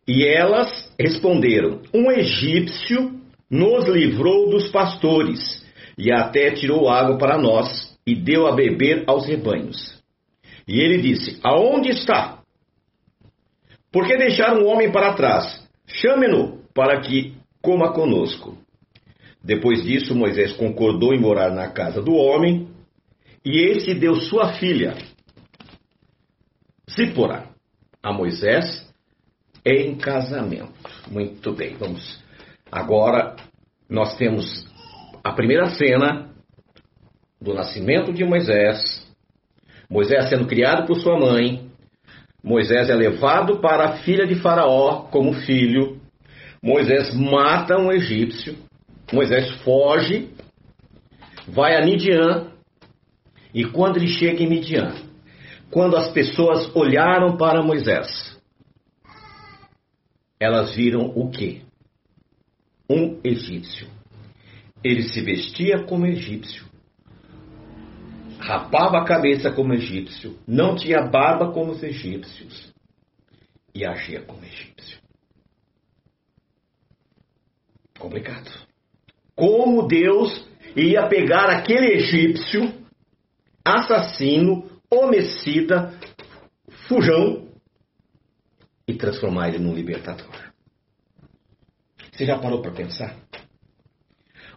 E 0.08 0.26
elas 0.26 0.94
responderam: 0.98 1.82
Um 1.94 2.10
egípcio 2.12 3.20
nos 3.50 3.88
livrou 3.88 4.50
dos 4.50 4.70
pastores 4.70 5.66
e 5.98 6.12
até 6.12 6.52
tirou 6.52 6.88
água 6.88 7.18
para 7.18 7.38
nós 7.38 7.98
e 8.08 8.16
deu 8.16 8.48
a 8.48 8.54
beber 8.54 9.04
aos 9.08 9.28
rebanhos. 9.28 10.02
E 10.68 10.80
ele 10.80 11.02
disse: 11.02 11.40
Aonde 11.44 11.90
está? 11.90 12.40
Por 13.92 14.06
que 14.06 14.16
deixaram 14.18 14.62
o 14.62 14.68
homem 14.68 14.92
para 14.92 15.14
trás? 15.14 15.68
Chame-no 15.88 16.60
para 16.74 17.02
que 17.02 17.34
coma 17.62 17.92
conosco. 17.92 18.58
Depois 19.44 19.84
disso, 19.84 20.16
Moisés 20.16 20.54
concordou 20.54 21.14
em 21.14 21.20
morar 21.20 21.52
na 21.52 21.70
casa 21.70 22.02
do 22.02 22.14
homem, 22.14 22.68
e 23.46 23.58
este 23.72 23.94
deu 23.94 24.16
sua 24.16 24.54
filha, 24.54 24.98
Zípora, 26.90 27.48
a 28.04 28.12
Moisés 28.12 28.88
em 29.66 29.96
casamento. 29.96 30.74
Muito 31.10 31.54
bem, 31.54 31.76
vamos. 31.76 32.22
Agora 32.72 33.36
nós 33.90 34.18
temos 34.18 34.68
a 35.24 35.32
primeira 35.32 35.68
cena 35.68 36.30
do 37.42 37.54
nascimento 37.54 38.12
de 38.12 38.24
Moisés, 38.26 39.08
Moisés 39.90 40.30
sendo 40.30 40.46
criado 40.48 40.86
por 40.86 41.00
sua 41.00 41.18
mãe, 41.18 41.70
Moisés 42.44 42.90
é 42.90 42.96
levado 42.96 43.60
para 43.60 43.86
a 43.86 43.98
filha 43.98 44.26
de 44.26 44.36
Faraó 44.36 45.08
como 45.12 45.34
filho. 45.34 46.00
Moisés 46.64 47.14
mata 47.14 47.78
um 47.78 47.92
egípcio. 47.92 48.56
Moisés 49.12 49.50
foge, 49.64 50.30
vai 51.48 51.76
a 51.76 51.86
Midian. 51.86 52.52
E 53.54 53.66
quando 53.66 53.98
ele 53.98 54.08
chega 54.08 54.44
em 54.44 54.50
Midian, 54.50 54.94
quando 55.72 55.98
as 55.98 56.12
pessoas 56.12 56.74
olharam 56.76 57.36
para 57.36 57.64
Moisés, 57.64 58.38
elas 60.40 60.76
viram 60.76 61.08
o 61.16 61.30
quê? 61.32 61.62
Um 62.90 63.20
egípcio. 63.24 63.88
Ele 64.84 65.04
se 65.04 65.22
vestia 65.22 65.84
como 65.84 66.06
egípcio 66.06 66.70
rapava 68.40 69.00
a 69.00 69.06
cabeça 69.06 69.52
como 69.52 69.74
egípcio, 69.74 70.40
não 70.48 70.76
tinha 70.76 71.02
barba 71.02 71.52
como 71.52 71.72
os 71.72 71.84
egípcios 71.84 72.74
e 73.76 73.86
agia 73.86 74.22
como 74.22 74.44
egípcio. 74.44 74.98
Complicado. 78.00 78.69
Como 79.40 79.88
Deus 79.88 80.46
ia 80.76 81.08
pegar 81.08 81.50
aquele 81.50 81.94
egípcio, 81.94 82.74
assassino, 83.64 84.70
homicida, 84.92 85.98
fujão, 86.90 87.48
e 88.86 88.94
transformar 88.96 89.48
ele 89.48 89.60
num 89.60 89.74
libertador. 89.74 90.52
Você 92.12 92.26
já 92.26 92.38
parou 92.38 92.62
para 92.62 92.72
pensar? 92.72 93.16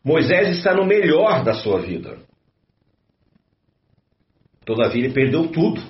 Moisés 0.02 0.56
está 0.56 0.74
no 0.74 0.84
melhor 0.84 1.44
da 1.44 1.54
sua 1.54 1.80
vida. 1.80 2.18
Todavia, 4.64 5.04
ele 5.04 5.14
perdeu 5.14 5.46
tudo. 5.48 5.80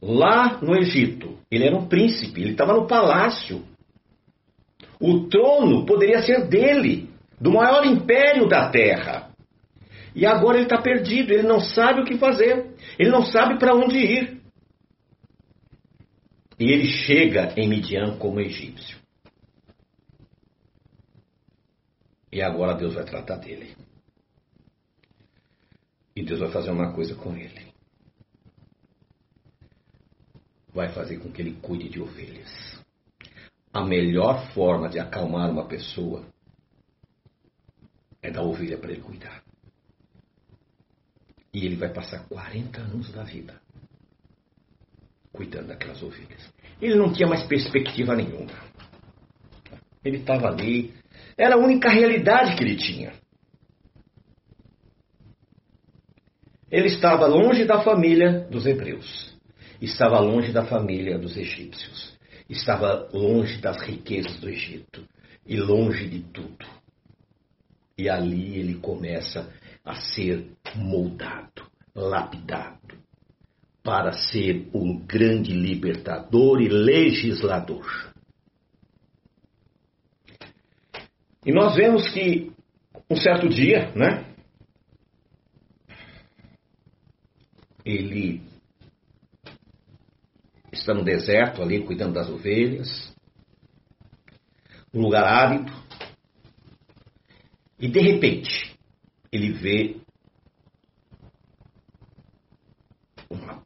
Lá 0.00 0.60
no 0.60 0.76
Egito, 0.76 1.36
ele 1.50 1.64
era 1.64 1.76
um 1.76 1.88
príncipe, 1.88 2.42
ele 2.42 2.52
estava 2.52 2.74
no 2.74 2.86
palácio. 2.86 3.64
O 5.00 5.28
trono 5.28 5.84
poderia 5.84 6.22
ser 6.22 6.48
dele, 6.48 7.10
do 7.40 7.52
maior 7.52 7.84
império 7.84 8.48
da 8.48 8.70
terra. 8.70 9.30
E 10.14 10.24
agora 10.24 10.56
ele 10.56 10.64
está 10.64 10.80
perdido, 10.80 11.32
ele 11.32 11.42
não 11.46 11.60
sabe 11.60 12.00
o 12.00 12.04
que 12.04 12.16
fazer, 12.16 12.74
ele 12.98 13.10
não 13.10 13.22
sabe 13.22 13.58
para 13.58 13.74
onde 13.74 13.98
ir. 13.98 14.40
E 16.58 16.72
ele 16.72 16.86
chega 16.86 17.52
em 17.56 17.68
Midian 17.68 18.16
como 18.16 18.40
egípcio. 18.40 18.98
E 22.32 22.40
agora 22.40 22.74
Deus 22.74 22.94
vai 22.94 23.04
tratar 23.04 23.36
dele. 23.36 23.76
E 26.14 26.22
Deus 26.22 26.40
vai 26.40 26.50
fazer 26.50 26.70
uma 26.70 26.92
coisa 26.94 27.14
com 27.14 27.36
ele. 27.36 27.66
Vai 30.72 30.88
fazer 30.88 31.18
com 31.18 31.30
que 31.30 31.42
ele 31.42 31.58
cuide 31.60 31.90
de 31.90 32.00
ovelhas. 32.00 32.75
A 33.76 33.84
melhor 33.84 34.54
forma 34.54 34.88
de 34.88 34.98
acalmar 34.98 35.50
uma 35.50 35.66
pessoa 35.66 36.24
é 38.22 38.30
dar 38.30 38.40
ovelha 38.42 38.78
para 38.78 38.90
ele 38.90 39.02
cuidar. 39.02 39.42
E 41.52 41.66
ele 41.66 41.76
vai 41.76 41.92
passar 41.92 42.26
40 42.26 42.80
anos 42.80 43.12
da 43.12 43.22
vida 43.22 43.60
cuidando 45.30 45.66
daquelas 45.66 46.02
ovelhas. 46.02 46.50
Ele 46.80 46.94
não 46.94 47.12
tinha 47.12 47.28
mais 47.28 47.42
perspectiva 47.42 48.16
nenhuma. 48.16 48.54
Ele 50.02 50.20
estava 50.20 50.48
ali, 50.48 50.94
era 51.36 51.56
a 51.56 51.58
única 51.58 51.90
realidade 51.90 52.56
que 52.56 52.64
ele 52.64 52.76
tinha. 52.76 53.12
Ele 56.70 56.86
estava 56.86 57.26
longe 57.26 57.66
da 57.66 57.82
família 57.82 58.40
dos 58.50 58.64
hebreus, 58.64 59.36
estava 59.82 60.18
longe 60.18 60.50
da 60.50 60.64
família 60.64 61.18
dos 61.18 61.36
egípcios, 61.36 62.15
estava 62.48 63.08
longe 63.12 63.60
das 63.60 63.80
riquezas 63.82 64.38
do 64.38 64.48
Egito 64.48 65.06
e 65.44 65.56
longe 65.58 66.08
de 66.08 66.22
tudo. 66.22 66.66
E 67.98 68.08
ali 68.08 68.58
ele 68.58 68.74
começa 68.74 69.52
a 69.84 69.96
ser 69.96 70.50
moldado, 70.74 71.66
lapidado, 71.94 72.98
para 73.82 74.12
ser 74.12 74.68
um 74.74 74.98
grande 74.98 75.52
libertador 75.52 76.60
e 76.60 76.68
legislador. 76.68 78.12
E 81.44 81.52
nós 81.52 81.76
vemos 81.76 82.08
que 82.10 82.52
um 83.08 83.16
certo 83.16 83.48
dia, 83.48 83.92
né? 83.94 84.36
ele 87.86 88.42
está 90.86 90.94
no 90.94 91.02
deserto 91.02 91.60
ali 91.60 91.84
cuidando 91.84 92.14
das 92.14 92.30
ovelhas, 92.30 93.12
um 94.94 95.00
lugar 95.00 95.24
árido, 95.24 95.72
e 97.76 97.88
de 97.88 98.00
repente 98.00 98.78
ele 99.32 99.52
vê 99.52 100.00
uma 103.28 103.64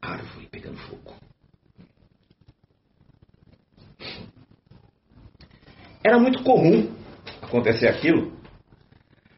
árvore 0.00 0.48
pegando 0.48 0.78
fogo. 0.78 1.14
Era 6.02 6.18
muito 6.18 6.42
comum 6.42 6.90
acontecer 7.42 7.86
aquilo, 7.86 8.32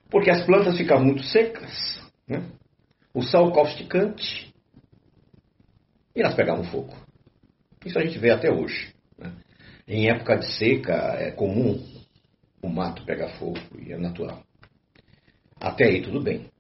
porque 0.09 0.31
as 0.31 0.47
plantas 0.47 0.77
ficavam 0.77 1.05
muito 1.05 1.25
secas, 1.25 2.01
né? 2.29 2.49
o 3.13 3.23
sal 3.23 3.53
causticante, 3.53 4.55
e 6.15 6.21
elas 6.21 6.35
pegavam 6.35 6.63
fogo. 6.63 7.04
Isso 7.85 7.99
a 7.99 8.05
gente 8.05 8.19
vê 8.19 8.31
até 8.31 8.51
hoje. 8.51 8.95
Né? 9.19 9.35
Em 9.87 10.11
época 10.11 10.37
de 10.37 10.53
seca 10.53 10.95
é 11.19 11.31
comum 11.31 11.85
o 12.63 12.69
mato 12.69 13.05
pegar 13.05 13.37
fogo 13.39 13.59
e 13.79 13.93
é 13.93 13.99
natural. 13.99 14.43
Até 15.61 15.85
aí 15.85 16.03
tudo 16.03 16.23
bem. 16.23 16.51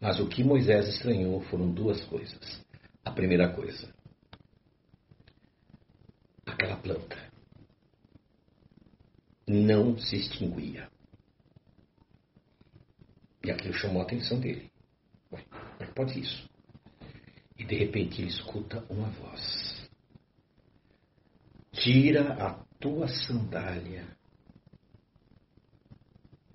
Mas 0.00 0.18
o 0.18 0.28
que 0.28 0.42
Moisés 0.42 0.88
estranhou 0.88 1.40
foram 1.42 1.70
duas 1.70 2.02
coisas. 2.04 2.64
A 3.04 3.10
primeira 3.10 3.52
coisa, 3.52 3.92
aquela 6.46 6.76
planta 6.76 7.16
não 9.46 9.98
se 9.98 10.16
extinguia. 10.16 10.88
E 13.44 13.50
aquilo 13.50 13.74
chamou 13.74 14.00
a 14.00 14.04
atenção 14.04 14.38
dele. 14.40 14.70
Como 15.28 15.42
é 15.80 15.86
que 15.86 15.94
pode 15.94 16.20
isso? 16.20 16.48
E 17.58 17.64
de 17.64 17.76
repente 17.76 18.20
ele 18.20 18.28
escuta 18.28 18.84
uma 18.88 19.08
voz. 19.10 19.81
Tira 21.82 22.34
a 22.34 22.54
tua 22.78 23.08
sandália, 23.08 24.06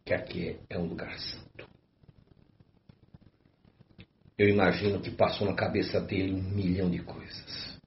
que 0.06 0.14
aqui 0.14 0.58
é 0.70 0.78
um 0.78 0.86
lugar 0.86 1.20
santo. 1.20 1.68
Eu 4.38 4.48
imagino 4.48 5.02
que 5.02 5.12
passou 5.12 5.46
na 5.46 5.54
cabeça 5.54 6.00
dele 6.00 6.34
um 6.34 6.42
milhão 6.42 6.90
de 6.90 7.00
coisas. 7.00 7.78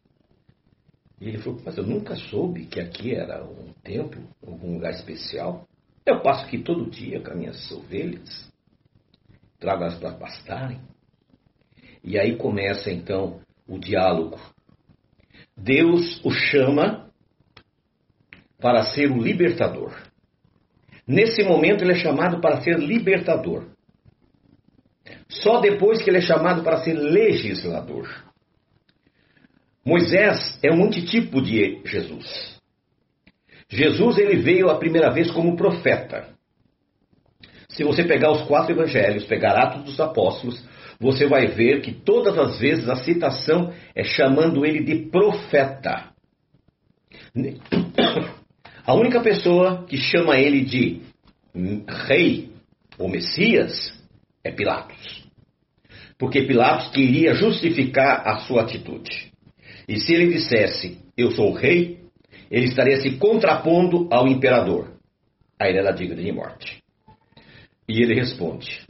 E 1.18 1.28
ele 1.28 1.38
falou, 1.38 1.62
mas 1.64 1.78
eu 1.78 1.86
nunca 1.86 2.14
soube 2.14 2.66
que 2.66 2.78
aqui 2.78 3.14
era 3.14 3.42
um 3.42 3.72
templo, 3.82 4.22
algum 4.46 4.74
lugar 4.74 4.92
especial. 4.92 5.66
Eu 6.04 6.20
passo 6.20 6.44
aqui 6.44 6.62
todo 6.62 6.90
dia 6.90 7.22
com 7.22 7.30
as 7.30 7.36
minhas 7.36 7.70
ovelhas, 7.70 8.52
trago 9.58 9.84
elas 9.84 9.98
para 9.98 10.12
pastarem. 10.12 10.80
E 12.04 12.18
aí 12.18 12.36
começa 12.36 12.90
então 12.90 13.40
o 13.66 13.78
diálogo. 13.78 14.38
Deus 15.56 16.22
o 16.24 16.30
chama 16.30 17.09
para 18.60 18.82
ser 18.82 19.10
o 19.10 19.20
libertador. 19.20 19.92
Nesse 21.06 21.42
momento 21.42 21.82
ele 21.82 21.92
é 21.92 21.98
chamado 21.98 22.40
para 22.40 22.60
ser 22.60 22.78
libertador. 22.78 23.66
Só 25.28 25.60
depois 25.60 26.02
que 26.02 26.10
ele 26.10 26.18
é 26.18 26.22
chamado 26.22 26.62
para 26.62 26.82
ser 26.82 26.92
legislador. 26.94 28.08
Moisés 29.84 30.58
é 30.62 30.70
um 30.72 30.84
antitipo 30.84 31.40
de 31.40 31.80
Jesus. 31.84 32.60
Jesus 33.68 34.18
ele 34.18 34.36
veio 34.36 34.68
a 34.68 34.78
primeira 34.78 35.10
vez 35.10 35.30
como 35.30 35.56
profeta. 35.56 36.28
Se 37.70 37.84
você 37.84 38.04
pegar 38.04 38.32
os 38.32 38.42
quatro 38.42 38.72
evangelhos, 38.72 39.24
pegar 39.24 39.56
Atos 39.56 39.84
dos 39.84 40.00
Apóstolos, 40.00 40.62
você 40.98 41.26
vai 41.26 41.46
ver 41.46 41.80
que 41.80 41.92
todas 41.92 42.36
as 42.36 42.58
vezes 42.58 42.88
a 42.88 42.96
citação 42.96 43.72
é 43.94 44.04
chamando 44.04 44.66
ele 44.66 44.84
de 44.84 45.08
profeta. 45.08 46.10
A 48.84 48.94
única 48.94 49.20
pessoa 49.20 49.84
que 49.86 49.96
chama 49.96 50.38
ele 50.38 50.64
de 50.64 51.02
rei 51.86 52.50
ou 52.98 53.08
Messias 53.08 53.92
é 54.44 54.50
Pilatos. 54.50 55.24
Porque 56.18 56.42
Pilatos 56.42 56.88
queria 56.90 57.34
justificar 57.34 58.26
a 58.26 58.40
sua 58.40 58.62
atitude. 58.62 59.32
E 59.88 59.98
se 59.98 60.14
ele 60.14 60.32
dissesse, 60.32 60.98
eu 61.16 61.30
sou 61.32 61.50
o 61.50 61.54
rei, 61.54 62.00
ele 62.50 62.66
estaria 62.66 63.00
se 63.00 63.12
contrapondo 63.12 64.08
ao 64.10 64.28
imperador. 64.28 64.92
Aí 65.58 65.70
ele 65.70 65.78
era 65.78 65.92
digno 65.92 66.16
de 66.16 66.32
morte. 66.32 66.82
E 67.88 68.02
ele 68.02 68.14
responde: 68.14 68.86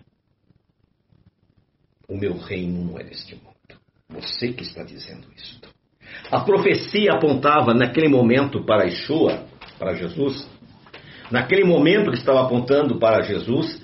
O 2.08 2.16
meu 2.16 2.36
reino 2.36 2.84
não 2.84 2.98
é 2.98 3.04
deste 3.04 3.34
mundo. 3.34 3.50
Você 4.08 4.52
que 4.52 4.62
está 4.62 4.82
dizendo 4.82 5.26
isto. 5.36 5.68
A 6.30 6.40
profecia 6.40 7.12
apontava 7.12 7.72
naquele 7.72 8.08
momento 8.08 8.64
para 8.64 8.84
Yeshua, 8.84 9.46
para 9.80 9.94
Jesus. 9.94 10.46
Naquele 11.30 11.64
momento 11.64 12.10
que 12.10 12.18
estava 12.18 12.42
apontando 12.42 12.98
para 12.98 13.22
Jesus, 13.22 13.80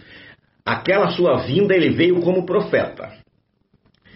aquela 0.65 1.09
sua 1.09 1.39
vinda 1.39 1.75
ele 1.75 1.89
veio 1.89 2.21
como 2.21 2.45
profeta. 2.45 3.11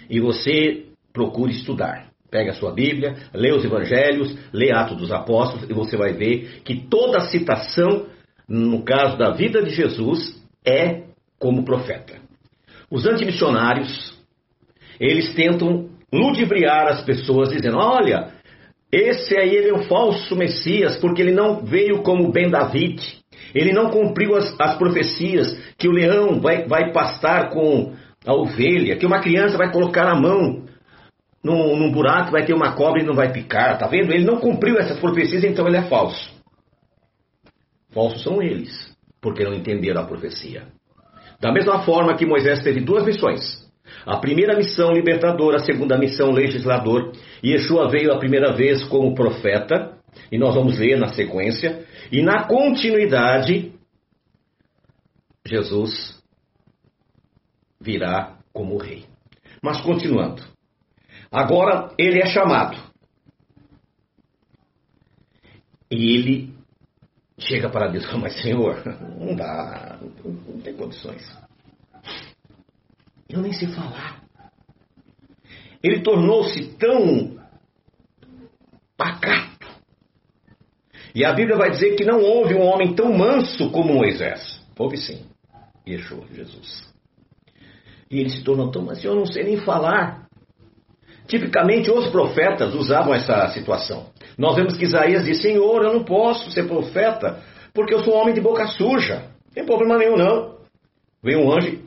E 0.08 0.20
você 0.20 0.84
procure 1.10 1.52
estudar. 1.52 2.10
Pega 2.30 2.50
a 2.50 2.54
sua 2.54 2.72
Bíblia, 2.72 3.16
lê 3.32 3.50
os 3.50 3.64
Evangelhos, 3.64 4.36
lê 4.52 4.70
Atos 4.70 4.98
dos 4.98 5.10
Apóstolos 5.10 5.68
e 5.68 5.72
você 5.72 5.96
vai 5.96 6.12
ver 6.12 6.60
que 6.64 6.86
toda 6.88 7.28
citação, 7.28 8.06
no 8.46 8.84
caso 8.84 9.16
da 9.16 9.30
vida 9.30 9.62
de 9.62 9.70
Jesus, 9.70 10.40
é 10.64 11.04
como 11.38 11.64
profeta. 11.64 12.18
Os 12.90 13.06
antimissionários, 13.06 14.16
eles 15.00 15.32
tentam 15.34 15.88
ludibriar 16.12 16.88
as 16.88 17.02
pessoas 17.02 17.48
dizendo: 17.48 17.78
olha, 17.78 18.32
esse 18.92 19.36
aí 19.38 19.54
ele 19.54 19.70
é 19.70 19.74
um 19.74 19.84
falso 19.84 20.34
Messias, 20.34 20.96
porque 20.96 21.22
ele 21.22 21.32
não 21.32 21.64
veio 21.64 22.02
como 22.02 22.32
Ben 22.32 22.50
David, 22.50 23.00
ele 23.54 23.72
não 23.72 23.90
cumpriu 23.90 24.36
as, 24.36 24.54
as 24.58 24.76
profecias 24.76 25.56
que 25.78 25.88
o 25.88 25.92
leão 25.92 26.40
vai, 26.40 26.66
vai 26.66 26.92
pastar 26.92 27.50
com 27.50 27.94
a 28.26 28.34
ovelha, 28.34 28.96
que 28.96 29.06
uma 29.06 29.20
criança 29.20 29.56
vai 29.56 29.72
colocar 29.72 30.08
a 30.08 30.14
mão 30.14 30.64
num, 31.42 31.76
num 31.76 31.92
buraco, 31.92 32.32
vai 32.32 32.44
ter 32.44 32.52
uma 32.52 32.74
cobra 32.74 33.02
e 33.02 33.06
não 33.06 33.14
vai 33.14 33.32
picar, 33.32 33.78
tá 33.78 33.86
vendo? 33.86 34.12
Ele 34.12 34.24
não 34.24 34.38
cumpriu 34.40 34.78
essas 34.78 34.98
profecias, 34.98 35.44
então 35.44 35.66
ele 35.66 35.76
é 35.76 35.82
falso. 35.82 36.30
Falsos 37.92 38.22
são 38.22 38.42
eles, 38.42 38.94
porque 39.20 39.44
não 39.44 39.54
entenderam 39.54 40.02
a 40.02 40.06
profecia. 40.06 40.66
Da 41.40 41.52
mesma 41.52 41.82
forma 41.82 42.16
que 42.16 42.26
Moisés 42.26 42.62
teve 42.62 42.80
duas 42.80 43.04
missões. 43.04 43.69
A 44.06 44.16
primeira 44.18 44.56
missão 44.56 44.92
libertadora, 44.92 45.56
a 45.56 45.64
segunda 45.64 45.98
missão 45.98 46.30
legislador. 46.30 47.12
E 47.42 47.52
Yeshua 47.52 47.88
veio 47.88 48.12
a 48.12 48.18
primeira 48.18 48.52
vez 48.52 48.84
como 48.84 49.14
profeta, 49.14 49.98
e 50.30 50.38
nós 50.38 50.54
vamos 50.54 50.78
ler 50.78 50.98
na 50.98 51.08
sequência. 51.08 51.84
E 52.10 52.22
na 52.22 52.44
continuidade, 52.44 53.72
Jesus 55.46 56.20
virá 57.80 58.38
como 58.52 58.76
rei. 58.76 59.04
Mas 59.62 59.80
continuando. 59.80 60.42
Agora 61.30 61.92
ele 61.98 62.20
é 62.20 62.26
chamado. 62.26 62.76
E 65.90 66.16
ele 66.16 66.54
chega 67.38 67.68
para 67.68 67.88
Deus, 67.88 68.06
mas 68.14 68.40
Senhor, 68.40 68.82
não 69.18 69.34
dá, 69.34 69.98
não 70.24 70.60
tem 70.60 70.74
condições. 70.74 71.22
Eu 73.30 73.40
nem 73.40 73.52
sei 73.52 73.68
falar. 73.68 74.22
Ele 75.82 76.02
tornou-se 76.02 76.76
tão 76.76 77.38
pacato. 78.96 79.66
E 81.14 81.24
a 81.24 81.32
Bíblia 81.32 81.56
vai 81.56 81.70
dizer 81.70 81.96
que 81.96 82.04
não 82.04 82.20
houve 82.20 82.54
um 82.54 82.62
homem 82.62 82.94
tão 82.94 83.12
manso 83.12 83.70
como 83.70 83.94
Moisés. 83.94 84.60
Houve 84.78 84.96
sim. 84.96 85.24
Yeshua, 85.86 86.24
Jesus. 86.32 86.88
E 88.10 88.18
ele 88.18 88.30
se 88.30 88.42
tornou 88.42 88.70
tão 88.70 88.82
manso, 88.82 89.06
eu 89.06 89.14
não 89.14 89.26
sei 89.26 89.44
nem 89.44 89.56
falar. 89.58 90.26
Tipicamente 91.26 91.90
os 91.90 92.08
profetas 92.08 92.74
usavam 92.74 93.14
essa 93.14 93.48
situação. 93.48 94.10
Nós 94.36 94.56
vemos 94.56 94.76
que 94.76 94.84
Isaías 94.84 95.24
diz: 95.24 95.40
Senhor, 95.40 95.82
eu 95.82 95.92
não 95.92 96.04
posso 96.04 96.50
ser 96.50 96.66
profeta 96.66 97.42
porque 97.72 97.94
eu 97.94 98.02
sou 98.02 98.14
um 98.14 98.18
homem 98.18 98.34
de 98.34 98.40
boca 98.40 98.66
suja. 98.66 99.30
Não 99.46 99.52
tem 99.54 99.64
problema 99.64 99.96
nenhum, 99.96 100.16
não. 100.16 100.58
Veio 101.22 101.40
um 101.40 101.52
anjo 101.52 101.78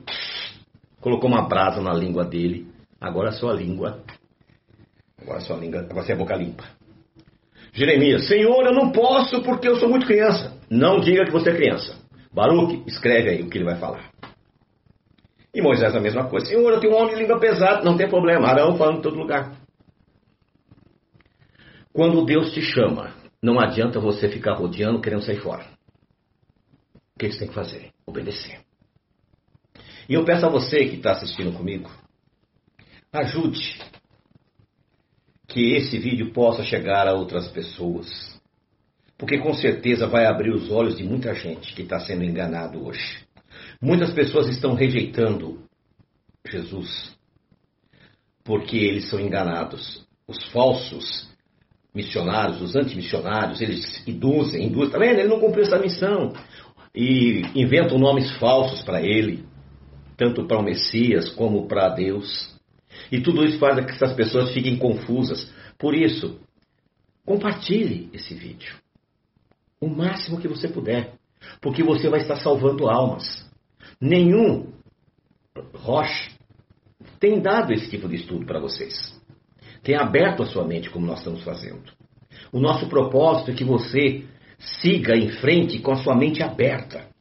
colocou 1.03 1.29
uma 1.29 1.47
brasa 1.47 1.81
na 1.81 1.93
língua 1.93 2.23
dele. 2.23 2.65
Agora 2.99 3.29
a 3.29 3.33
sua 3.33 3.53
língua. 3.53 4.01
Agora 5.21 5.37
a 5.37 5.41
sua 5.41 5.57
língua. 5.57 5.81
Agora 5.81 6.05
você 6.05 6.13
é 6.13 6.15
boca 6.15 6.35
limpa. 6.35 6.63
Jeremias, 7.73 8.27
Senhor, 8.27 8.65
eu 8.65 8.73
não 8.73 8.91
posso 8.91 9.43
porque 9.43 9.67
eu 9.67 9.75
sou 9.75 9.89
muito 9.89 10.07
criança. 10.07 10.57
Não 10.69 10.99
diga 11.01 11.25
que 11.25 11.31
você 11.31 11.49
é 11.49 11.55
criança. 11.55 11.97
Baruque, 12.31 12.83
escreve 12.87 13.29
aí 13.29 13.41
o 13.43 13.49
que 13.49 13.57
ele 13.57 13.65
vai 13.65 13.75
falar. 13.75 14.11
E 15.53 15.61
Moisés 15.61 15.93
a 15.93 15.99
mesma 15.99 16.27
coisa. 16.29 16.47
Senhor, 16.47 16.71
eu 16.71 16.79
tenho 16.79 16.93
um 16.93 16.97
homem 16.97 17.13
de 17.13 17.21
língua 17.21 17.39
pesada. 17.39 17.83
Não 17.83 17.97
tem 17.97 18.07
problema. 18.07 18.47
Arão 18.47 18.77
falando 18.77 18.99
em 18.99 19.01
todo 19.01 19.17
lugar. 19.17 19.55
Quando 21.91 22.25
Deus 22.25 22.51
te 22.53 22.61
chama, 22.61 23.13
não 23.41 23.59
adianta 23.59 23.99
você 23.99 24.29
ficar 24.29 24.53
rodeando 24.53 25.01
querendo 25.01 25.21
sair 25.21 25.39
fora. 25.39 25.65
O 27.15 27.19
que 27.19 27.29
você 27.31 27.39
tem 27.39 27.47
que 27.49 27.53
fazer? 27.53 27.91
Obedecer. 28.07 28.61
E 30.07 30.13
eu 30.13 30.25
peço 30.25 30.45
a 30.45 30.49
você 30.49 30.85
que 30.85 30.95
está 30.97 31.11
assistindo 31.11 31.53
comigo, 31.53 31.89
ajude 33.11 33.79
que 35.47 35.73
esse 35.73 35.97
vídeo 35.97 36.31
possa 36.33 36.63
chegar 36.63 37.07
a 37.07 37.13
outras 37.13 37.47
pessoas. 37.49 38.39
Porque 39.17 39.37
com 39.37 39.53
certeza 39.53 40.07
vai 40.07 40.25
abrir 40.25 40.51
os 40.51 40.69
olhos 40.71 40.97
de 40.97 41.03
muita 41.03 41.33
gente 41.33 41.73
que 41.73 41.83
está 41.83 41.99
sendo 41.99 42.23
enganado 42.23 42.85
hoje. 42.85 43.23
Muitas 43.81 44.11
pessoas 44.11 44.47
estão 44.47 44.73
rejeitando 44.73 45.63
Jesus 46.47 47.13
porque 48.43 48.77
eles 48.77 49.09
são 49.09 49.19
enganados. 49.19 50.05
Os 50.27 50.43
falsos 50.51 51.29
missionários, 51.93 52.61
os 52.61 52.75
antimissionários, 52.75 53.61
eles 53.61 54.05
induzem, 54.07 54.65
induzem, 54.65 54.91
tá 54.91 54.97
vendo? 54.97 55.19
Ele 55.19 55.29
não 55.29 55.39
cumpriu 55.39 55.63
essa 55.63 55.79
missão. 55.79 56.33
E 56.93 57.41
inventam 57.55 57.97
nomes 57.97 58.31
falsos 58.37 58.83
para 58.83 59.01
ele, 59.01 59.45
tanto 60.15 60.45
para 60.45 60.59
o 60.59 60.63
Messias 60.63 61.29
como 61.29 61.67
para 61.67 61.89
Deus. 61.89 62.53
E 63.11 63.21
tudo 63.21 63.43
isso 63.43 63.59
faz 63.59 63.79
com 63.79 63.85
que 63.85 63.91
essas 63.91 64.13
pessoas 64.13 64.53
fiquem 64.53 64.77
confusas. 64.77 65.51
Por 65.77 65.95
isso, 65.95 66.39
compartilhe 67.25 68.09
esse 68.13 68.33
vídeo. 68.33 68.75
O 69.79 69.87
máximo 69.87 70.39
que 70.39 70.47
você 70.47 70.67
puder. 70.67 71.13
Porque 71.61 71.83
você 71.83 72.09
vai 72.09 72.21
estar 72.21 72.37
salvando 72.37 72.87
almas. 72.87 73.49
Nenhum 73.99 74.71
Roche 75.73 76.31
tem 77.19 77.41
dado 77.41 77.73
esse 77.73 77.89
tipo 77.89 78.07
de 78.07 78.15
estudo 78.15 78.45
para 78.45 78.59
vocês. 78.59 78.93
Tenha 79.81 80.01
aberto 80.01 80.43
a 80.43 80.45
sua 80.45 80.65
mente 80.65 80.89
como 80.89 81.05
nós 81.05 81.19
estamos 81.19 81.43
fazendo. 81.43 81.91
O 82.51 82.59
nosso 82.59 82.87
propósito 82.87 83.51
é 83.51 83.53
que 83.53 83.63
você 83.63 84.25
siga 84.81 85.15
em 85.15 85.29
frente 85.29 85.79
com 85.79 85.91
a 85.91 85.97
sua 85.97 86.15
mente 86.15 86.41
aberta. 86.41 87.12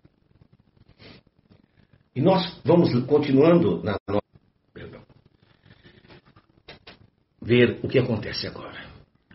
E 2.15 2.21
nós 2.21 2.61
vamos 2.65 2.91
continuando 3.07 3.83
na 3.83 3.97
nossa. 4.07 4.23
Ver 7.41 7.81
o 7.83 7.89
que 7.89 7.99
acontece 7.99 8.47
agora. 8.47 8.89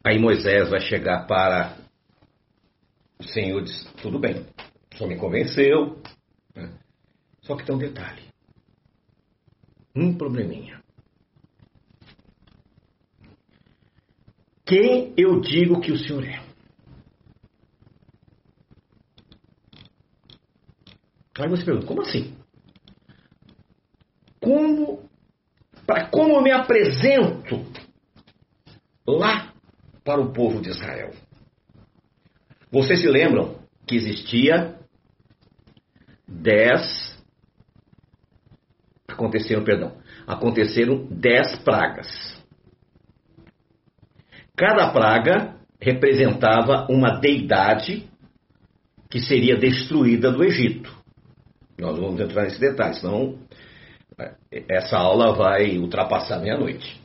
Aí 0.03 0.17
Moisés 0.17 0.69
vai 0.69 0.79
chegar 0.79 1.27
para 1.27 1.77
o 3.19 3.23
Senhor 3.23 3.61
disse: 3.63 3.85
tudo 4.01 4.19
bem, 4.19 4.45
só 4.93 5.07
me 5.07 5.17
convenceu. 5.17 6.01
Né? 6.55 6.71
Só 7.41 7.55
que 7.55 7.65
tem 7.65 7.75
um 7.75 7.79
detalhe. 7.79 8.23
Um 9.95 10.15
probleminha. 10.15 10.81
Quem 14.65 15.13
eu 15.17 15.39
digo 15.39 15.81
que 15.81 15.91
o 15.91 15.97
Senhor 15.97 16.23
é? 16.23 16.45
Aí 21.39 21.49
você 21.49 21.63
pergunta, 21.63 21.87
como 21.87 22.01
assim? 22.01 22.36
Como, 24.47 25.09
para 25.85 26.07
como 26.09 26.35
eu 26.35 26.41
me 26.41 26.51
apresento 26.51 27.65
lá 29.05 29.51
para 30.05 30.21
o 30.21 30.31
povo 30.31 30.61
de 30.61 30.69
Israel? 30.69 31.11
Vocês 32.71 33.01
se 33.01 33.09
lembram 33.09 33.59
que 33.85 33.97
existia 33.97 34.79
dez 36.25 37.21
aconteceram, 39.05 39.65
perdão, 39.65 39.97
aconteceram 40.25 41.05
dez 41.11 41.57
pragas. 41.57 42.07
Cada 44.55 44.93
praga 44.93 45.57
representava 45.77 46.87
uma 46.89 47.19
deidade 47.19 48.09
que 49.09 49.19
seria 49.19 49.57
destruída 49.57 50.31
do 50.31 50.41
Egito. 50.41 50.95
Nós 51.77 51.99
vamos 51.99 52.21
entrar 52.21 52.43
nesse 52.43 52.61
detalhe, 52.61 52.95
senão 52.95 53.45
essa 54.51 54.97
aula 54.97 55.33
vai 55.33 55.77
ultrapassar 55.77 56.39
meia-noite. 56.39 56.99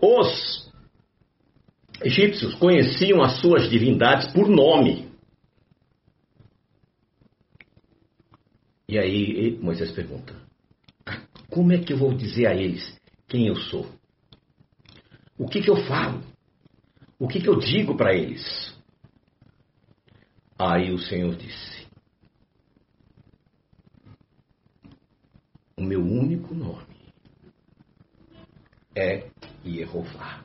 Os 0.00 0.70
egípcios 2.02 2.54
conheciam 2.54 3.22
as 3.22 3.40
suas 3.40 3.68
divindades 3.68 4.32
por 4.32 4.48
nome. 4.48 5.10
E 8.88 8.98
aí 8.98 9.58
Moisés 9.60 9.92
pergunta: 9.92 10.34
ah, 11.06 11.20
Como 11.48 11.72
é 11.72 11.78
que 11.78 11.92
eu 11.92 11.98
vou 11.98 12.14
dizer 12.14 12.46
a 12.46 12.54
eles 12.54 12.98
quem 13.28 13.46
eu 13.46 13.56
sou? 13.56 13.86
O 15.38 15.48
que, 15.48 15.60
que 15.60 15.70
eu 15.70 15.76
falo? 15.86 16.22
O 17.18 17.28
que, 17.28 17.40
que 17.40 17.48
eu 17.48 17.58
digo 17.58 17.96
para 17.96 18.14
eles? 18.14 18.74
Aí 20.58 20.92
o 20.92 20.98
Senhor 20.98 21.34
disse: 21.36 21.86
O 25.76 25.79
meu 25.90 26.02
único 26.02 26.54
nome 26.54 26.86
é 28.94 29.26
Jeová. 29.64 30.44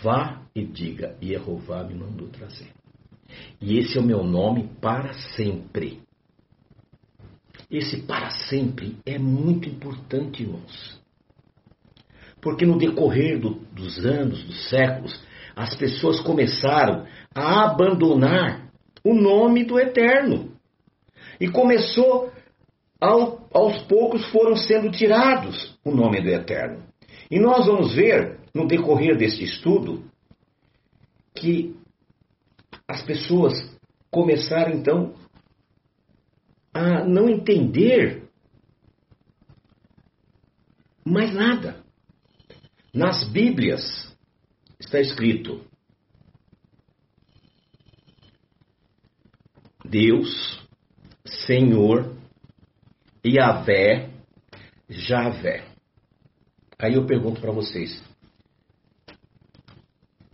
Vá 0.00 0.42
e 0.54 0.64
diga: 0.64 1.16
Jeová 1.20 1.82
me 1.82 1.94
mandou 1.94 2.28
trazer. 2.28 2.70
E 3.60 3.76
esse 3.76 3.98
é 3.98 4.00
o 4.00 4.04
meu 4.04 4.22
nome 4.22 4.68
para 4.80 5.14
sempre. 5.14 6.00
Esse 7.68 8.02
para 8.02 8.30
sempre 8.30 8.96
é 9.04 9.18
muito 9.18 9.68
importante, 9.68 10.44
irmãos. 10.44 11.00
Porque 12.40 12.64
no 12.64 12.78
decorrer 12.78 13.40
do, 13.40 13.54
dos 13.72 14.04
anos, 14.04 14.44
dos 14.44 14.68
séculos, 14.68 15.20
as 15.56 15.74
pessoas 15.74 16.20
começaram 16.20 17.04
a 17.34 17.64
abandonar 17.64 18.70
o 19.02 19.12
nome 19.12 19.64
do 19.64 19.78
Eterno. 19.80 20.52
E 21.40 21.48
começou 21.48 22.31
ao, 23.02 23.48
aos 23.52 23.82
poucos 23.82 24.24
foram 24.30 24.54
sendo 24.54 24.88
tirados 24.92 25.76
o 25.84 25.90
nome 25.90 26.22
do 26.22 26.28
Eterno. 26.28 26.86
E 27.28 27.40
nós 27.40 27.66
vamos 27.66 27.92
ver, 27.96 28.38
no 28.54 28.64
decorrer 28.64 29.18
deste 29.18 29.42
estudo, 29.42 30.04
que 31.34 31.76
as 32.86 33.02
pessoas 33.02 33.54
começaram 34.08 34.72
então 34.72 35.14
a 36.72 37.04
não 37.04 37.28
entender 37.28 38.28
mais 41.04 41.34
nada. 41.34 41.82
Nas 42.94 43.28
Bíblias 43.28 44.16
está 44.78 45.00
escrito: 45.00 45.64
Deus, 49.84 50.62
Senhor, 51.26 52.21
Yahvé, 53.24 54.10
Javé. 54.88 55.64
Aí 56.78 56.94
eu 56.94 57.06
pergunto 57.06 57.40
para 57.40 57.52
vocês: 57.52 58.02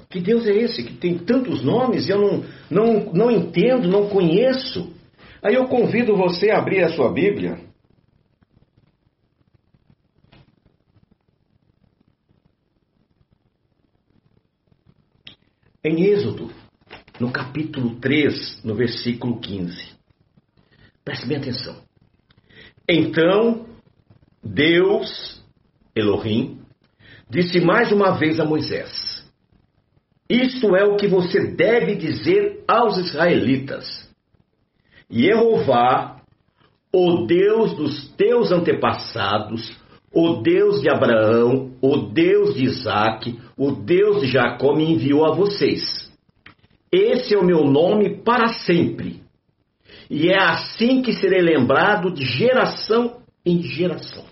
que 0.08 0.20
Deus 0.20 0.46
é 0.46 0.54
esse 0.54 0.82
que 0.82 0.94
tem 0.94 1.18
tantos 1.18 1.62
nomes 1.62 2.08
e 2.08 2.12
eu 2.12 2.18
não, 2.18 2.44
não, 2.70 3.12
não 3.12 3.30
entendo, 3.30 3.88
não 3.88 4.08
conheço? 4.08 4.94
Aí 5.42 5.54
eu 5.54 5.68
convido 5.68 6.16
você 6.16 6.50
a 6.50 6.58
abrir 6.58 6.82
a 6.82 6.88
sua 6.88 7.12
Bíblia. 7.12 7.60
Em 15.84 16.02
Êxodo, 16.02 16.52
no 17.20 17.30
capítulo 17.30 18.00
3, 18.00 18.64
no 18.64 18.74
versículo 18.74 19.40
15. 19.40 19.96
Preste 21.04 21.26
bem 21.26 21.38
atenção. 21.38 21.87
Então, 22.88 23.66
Deus, 24.42 25.44
Elohim, 25.94 26.62
disse 27.28 27.60
mais 27.60 27.92
uma 27.92 28.12
vez 28.12 28.40
a 28.40 28.46
Moisés: 28.46 29.22
Isto 30.26 30.74
é 30.74 30.84
o 30.84 30.96
que 30.96 31.06
você 31.06 31.52
deve 31.52 31.96
dizer 31.96 32.64
aos 32.66 32.96
israelitas. 32.96 34.08
Jeová, 35.10 36.22
o 36.90 37.26
Deus 37.26 37.74
dos 37.74 38.08
teus 38.16 38.50
antepassados, 38.50 39.76
o 40.10 40.40
Deus 40.40 40.80
de 40.80 40.88
Abraão, 40.88 41.72
o 41.82 41.96
Deus 41.96 42.54
de 42.54 42.64
Isaac, 42.64 43.38
o 43.54 43.70
Deus 43.70 44.22
de 44.22 44.28
Jacó 44.28 44.74
me 44.74 44.90
enviou 44.90 45.26
a 45.26 45.34
vocês. 45.34 46.10
Esse 46.90 47.34
é 47.34 47.38
o 47.38 47.44
meu 47.44 47.64
nome 47.64 48.22
para 48.22 48.48
sempre 48.48 49.27
e 50.10 50.30
é 50.30 50.38
assim 50.38 51.02
que 51.02 51.12
serei 51.12 51.42
lembrado 51.42 52.12
de 52.12 52.24
geração 52.24 53.20
em 53.44 53.62
geração. 53.62 54.24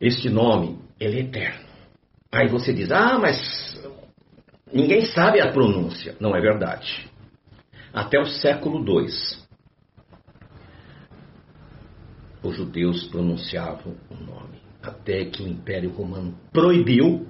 Este 0.00 0.28
nome, 0.28 0.78
ele 1.00 1.18
é 1.18 1.20
eterno. 1.20 1.68
Aí 2.30 2.46
você 2.48 2.72
diz, 2.72 2.90
ah, 2.92 3.18
mas 3.18 3.38
ninguém 4.72 5.06
sabe 5.06 5.40
a 5.40 5.50
pronúncia. 5.50 6.14
Não 6.20 6.36
é 6.36 6.40
verdade. 6.40 7.10
Até 7.92 8.20
o 8.20 8.26
século 8.26 8.78
II, 8.78 9.06
os 12.42 12.56
judeus 12.56 13.06
pronunciavam 13.08 13.96
o 14.10 14.14
nome. 14.14 14.60
Até 14.82 15.24
que 15.24 15.42
o 15.42 15.48
Império 15.48 15.90
Romano 15.90 16.38
proibiu 16.52 17.26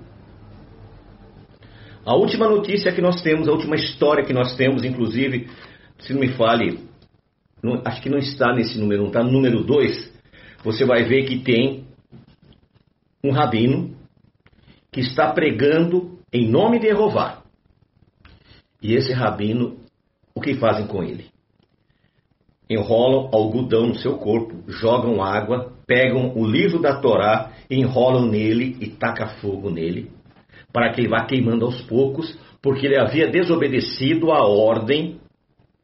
a 2.08 2.14
última 2.14 2.48
notícia 2.48 2.90
que 2.90 3.02
nós 3.02 3.20
temos, 3.20 3.46
a 3.46 3.52
última 3.52 3.76
história 3.76 4.24
que 4.24 4.32
nós 4.32 4.56
temos, 4.56 4.82
inclusive, 4.82 5.46
se 5.98 6.14
não 6.14 6.20
me 6.20 6.28
fale, 6.28 6.78
não, 7.62 7.82
acho 7.84 8.00
que 8.00 8.08
não 8.08 8.16
está 8.16 8.50
nesse 8.54 8.78
número, 8.78 9.02
não 9.02 9.08
está 9.08 9.22
no 9.22 9.30
número 9.30 9.62
2, 9.62 10.10
você 10.64 10.86
vai 10.86 11.04
ver 11.04 11.26
que 11.26 11.40
tem 11.40 11.84
um 13.22 13.30
rabino 13.30 13.94
que 14.90 15.00
está 15.00 15.30
pregando 15.34 16.18
em 16.32 16.48
nome 16.48 16.78
de 16.78 16.86
Jeová. 16.86 17.42
E 18.80 18.94
esse 18.94 19.12
rabino, 19.12 19.76
o 20.34 20.40
que 20.40 20.54
fazem 20.54 20.86
com 20.86 21.02
ele? 21.02 21.26
Enrolam 22.70 23.28
algodão 23.34 23.86
no 23.86 23.96
seu 23.96 24.16
corpo, 24.16 24.64
jogam 24.66 25.22
água, 25.22 25.74
pegam 25.86 26.32
o 26.34 26.46
livro 26.46 26.80
da 26.80 26.98
Torá, 27.02 27.52
enrolam 27.70 28.24
nele 28.24 28.78
e 28.80 28.86
taca 28.86 29.26
fogo 29.42 29.68
nele 29.68 30.10
para 30.72 30.92
que 30.92 31.00
ele 31.00 31.08
vá 31.08 31.24
queimando 31.24 31.64
aos 31.64 31.80
poucos, 31.82 32.38
porque 32.62 32.86
ele 32.86 32.98
havia 32.98 33.28
desobedecido 33.30 34.30
a 34.30 34.46
ordem 34.46 35.20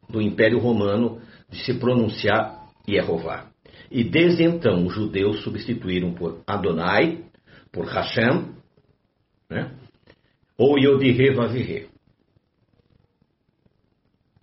do 0.09 0.21
Império 0.21 0.59
Romano 0.59 1.19
de 1.49 1.63
se 1.63 1.73
pronunciar 1.73 2.69
Yehová. 2.87 3.47
E 3.89 4.03
desde 4.03 4.43
então 4.43 4.85
os 4.85 4.93
judeus 4.93 5.41
substituíram 5.43 6.13
por 6.13 6.41
Adonai, 6.45 7.23
por 7.71 7.85
Hashem, 7.85 8.53
né? 9.49 9.71
ou 10.57 10.77
Yodire 10.77 11.33
Vavirê. 11.33 11.87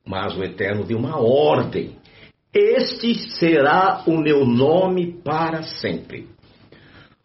Mas 0.05 0.37
o 0.37 0.43
Eterno 0.43 0.85
deu 0.85 0.99
uma 0.99 1.19
ordem. 1.19 1.97
Este 2.53 3.15
será 3.39 4.03
o 4.07 4.19
meu 4.19 4.45
nome 4.45 5.13
para 5.23 5.63
sempre. 5.63 6.29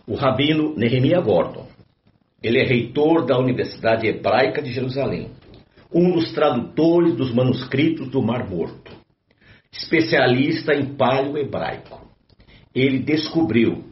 O 0.07 0.15
rabino 0.15 0.75
Nehemiah 0.75 1.19
Gordon 1.19 1.67
ele 2.41 2.59
é 2.59 2.65
reitor 2.65 3.25
da 3.25 3.37
Universidade 3.37 4.07
Hebraica 4.07 4.61
de 4.61 4.71
Jerusalém, 4.71 5.31
um 5.93 6.11
dos 6.11 6.31
tradutores 6.33 7.15
dos 7.15 7.33
manuscritos 7.33 8.09
do 8.09 8.21
Mar 8.21 8.47
Morto, 8.49 8.91
especialista 9.71 10.73
em 10.73 10.95
paleo 10.95 11.37
hebraico. 11.37 12.07
Ele 12.73 12.99
descobriu 12.99 13.85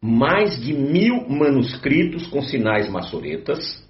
mais 0.00 0.60
de 0.60 0.72
mil 0.72 1.28
manuscritos 1.28 2.26
com 2.26 2.42
sinais 2.42 2.88
maçoretas, 2.88 3.82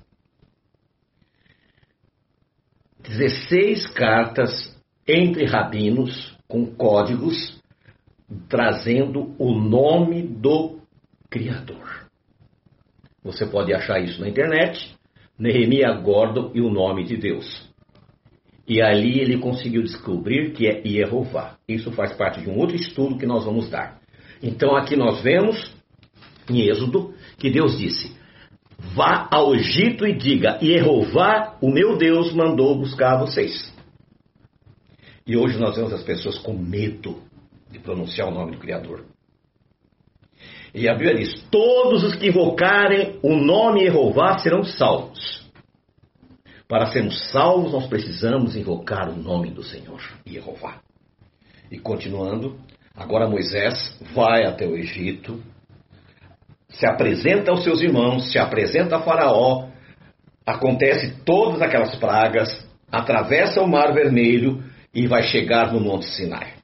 16 3.02 3.88
cartas 3.88 4.81
entre 5.07 5.44
rabinos 5.44 6.37
com 6.46 6.66
códigos 6.66 7.61
trazendo 8.48 9.35
o 9.38 9.52
nome 9.59 10.22
do 10.22 10.78
Criador. 11.28 12.01
Você 13.22 13.46
pode 13.46 13.72
achar 13.72 14.00
isso 14.02 14.20
na 14.20 14.28
internet, 14.28 14.96
Nehemia 15.38 15.92
Gordon 15.92 16.50
e 16.54 16.61
o 16.61 16.70
nome 16.70 17.04
de 17.04 17.16
Deus. 17.16 17.70
E 18.66 18.80
ali 18.80 19.20
ele 19.20 19.38
conseguiu 19.38 19.82
descobrir 19.82 20.52
que 20.52 20.66
é 20.66 20.82
Jeová. 20.85 21.56
Isso 21.68 21.90
faz 21.92 22.12
parte 22.12 22.40
de 22.40 22.48
um 22.48 22.58
outro 22.58 22.76
estudo 22.76 23.18
que 23.18 23.26
nós 23.26 23.44
vamos 23.44 23.68
dar. 23.68 24.00
Então 24.42 24.76
aqui 24.76 24.96
nós 24.96 25.22
vemos 25.22 25.72
em 26.48 26.68
Êxodo 26.68 27.14
que 27.38 27.50
Deus 27.50 27.78
disse: 27.78 28.16
Vá 28.94 29.28
ao 29.30 29.54
Egito 29.54 30.06
e 30.06 30.16
diga: 30.16 30.58
Jeová, 30.61 31.56
o 31.61 31.70
meu 31.70 31.96
Deus, 31.96 32.32
mandou 32.32 32.78
buscar 32.78 33.18
vocês. 33.18 33.72
E 35.26 35.37
hoje 35.37 35.58
nós 35.58 35.76
vemos 35.76 35.92
as 35.92 36.02
pessoas 36.02 36.38
com 36.38 36.52
medo 36.52 37.22
de 37.70 37.78
pronunciar 37.78 38.28
o 38.28 38.35
nome 38.35 38.52
do 38.52 38.58
Criador. 38.58 39.04
E 40.74 40.88
a 40.88 40.94
Bíblia 40.94 41.16
diz: 41.16 41.42
Todos 41.50 42.02
os 42.02 42.16
que 42.16 42.28
invocarem 42.28 43.18
o 43.22 43.37
nome 43.37 43.85
Jeová 43.85 44.38
serão 44.38 44.64
salvos. 44.64 45.42
Para 46.66 46.87
sermos 46.87 47.30
salvos, 47.30 47.72
nós 47.72 47.87
precisamos 47.87 48.56
invocar 48.56 49.11
o 49.11 49.16
nome 49.16 49.50
do 49.50 49.62
Senhor, 49.62 50.00
Jeová. 50.24 50.80
E 51.70 51.78
continuando, 51.78 52.58
agora 52.96 53.28
Moisés 53.28 53.98
vai 54.14 54.44
até 54.44 54.66
o 54.66 54.74
Egito, 54.74 55.42
se 56.70 56.87
apresenta 56.87 57.50
aos 57.50 57.62
seus 57.62 57.82
irmãos, 57.82 58.32
se 58.32 58.38
apresenta 58.38 58.96
a 58.96 59.02
Faraó, 59.02 59.68
acontece 60.46 61.22
todas 61.24 61.61
aquelas 61.61 61.94
pragas, 61.96 62.66
atravessa 62.90 63.61
o 63.61 63.68
Mar 63.68 63.92
Vermelho 63.92 64.62
e 64.94 65.06
vai 65.06 65.22
chegar 65.22 65.72
no 65.72 65.80
Monte 65.80 66.06
Sinai. 66.06 66.54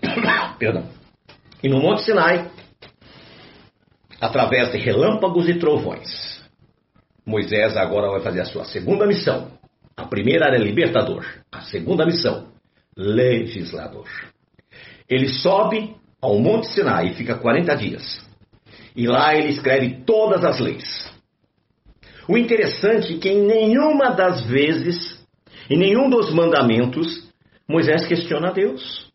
Perdão. 0.58 0.88
E 1.62 1.68
no 1.68 1.80
Monte 1.80 2.02
Sinai, 2.02 2.50
através 4.20 4.72
de 4.72 4.78
relâmpagos 4.78 5.48
e 5.48 5.54
trovões, 5.54 6.36
Moisés 7.24 7.76
agora 7.76 8.10
vai 8.10 8.20
fazer 8.20 8.40
a 8.40 8.44
sua 8.44 8.64
segunda 8.64 9.06
missão. 9.06 9.50
A 9.96 10.04
primeira 10.06 10.46
era 10.46 10.58
libertador, 10.58 11.24
a 11.50 11.62
segunda 11.62 12.06
missão, 12.06 12.48
legislador. 12.96 14.06
Ele 15.08 15.28
sobe 15.28 15.96
ao 16.20 16.38
Monte 16.38 16.68
Sinai 16.68 17.08
e 17.08 17.14
fica 17.14 17.36
40 17.36 17.74
dias. 17.76 18.26
E 18.94 19.06
lá 19.06 19.34
ele 19.34 19.48
escreve 19.48 20.02
todas 20.04 20.44
as 20.44 20.60
leis. 20.60 21.12
O 22.28 22.36
interessante 22.36 23.14
é 23.14 23.18
que 23.18 23.28
em 23.28 23.46
nenhuma 23.46 24.10
das 24.10 24.44
vezes, 24.46 25.20
em 25.68 25.78
nenhum 25.78 26.08
dos 26.08 26.32
mandamentos, 26.32 27.28
Moisés 27.68 28.06
questiona 28.06 28.48
a 28.48 28.52
Deus. 28.52 29.10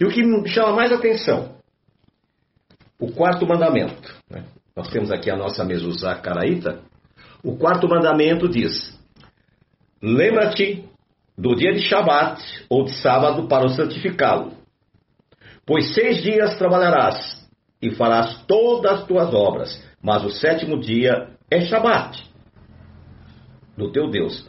E 0.00 0.04
o 0.04 0.08
que 0.08 0.48
chama 0.48 0.72
mais 0.72 0.92
atenção, 0.92 1.56
o 3.02 3.10
quarto 3.10 3.44
mandamento. 3.44 4.14
Né? 4.30 4.44
Nós 4.76 4.88
temos 4.88 5.10
aqui 5.10 5.28
a 5.28 5.36
nossa 5.36 5.64
mezuzá 5.64 6.14
caraíta. 6.14 6.78
O 7.42 7.56
quarto 7.56 7.88
mandamento 7.88 8.48
diz: 8.48 8.96
Lembra-te 10.00 10.84
do 11.36 11.56
dia 11.56 11.72
de 11.72 11.80
Shabat 11.80 12.40
ou 12.68 12.84
de 12.84 12.92
sábado 12.92 13.48
para 13.48 13.66
o 13.66 13.70
santificá-lo. 13.70 14.52
Pois 15.66 15.92
seis 15.92 16.22
dias 16.22 16.56
trabalharás 16.56 17.44
e 17.80 17.90
farás 17.90 18.44
todas 18.46 19.00
as 19.00 19.06
tuas 19.06 19.34
obras, 19.34 19.82
mas 20.00 20.24
o 20.24 20.30
sétimo 20.30 20.78
dia 20.78 21.30
é 21.50 21.60
Shabat 21.62 22.22
do 23.76 23.90
teu 23.90 24.08
Deus. 24.10 24.48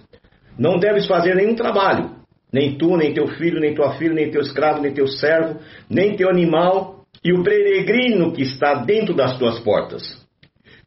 Não 0.59 0.77
deves 0.77 1.07
fazer 1.07 1.35
nenhum 1.35 1.55
trabalho, 1.55 2.17
nem 2.51 2.77
tu, 2.77 2.95
nem 2.97 3.15
teu 3.15 3.27
filho, 3.29 3.59
nem 3.59 3.73
tua 3.73 3.93
filha, 3.93 4.13
nem 4.13 4.29
teu 4.29 4.41
escravo, 4.41 4.79
nem 4.79 4.93
teu 4.93 5.07
servo, 5.07 5.59
nem 5.89 6.15
teu 6.15 6.29
animal 6.29 7.02
e 7.23 7.31
o 7.31 7.43
peregrino 7.43 8.33
que 8.33 8.41
está 8.41 8.75
dentro 8.75 9.15
das 9.15 9.37
tuas 9.37 9.59
portas. 9.59 10.21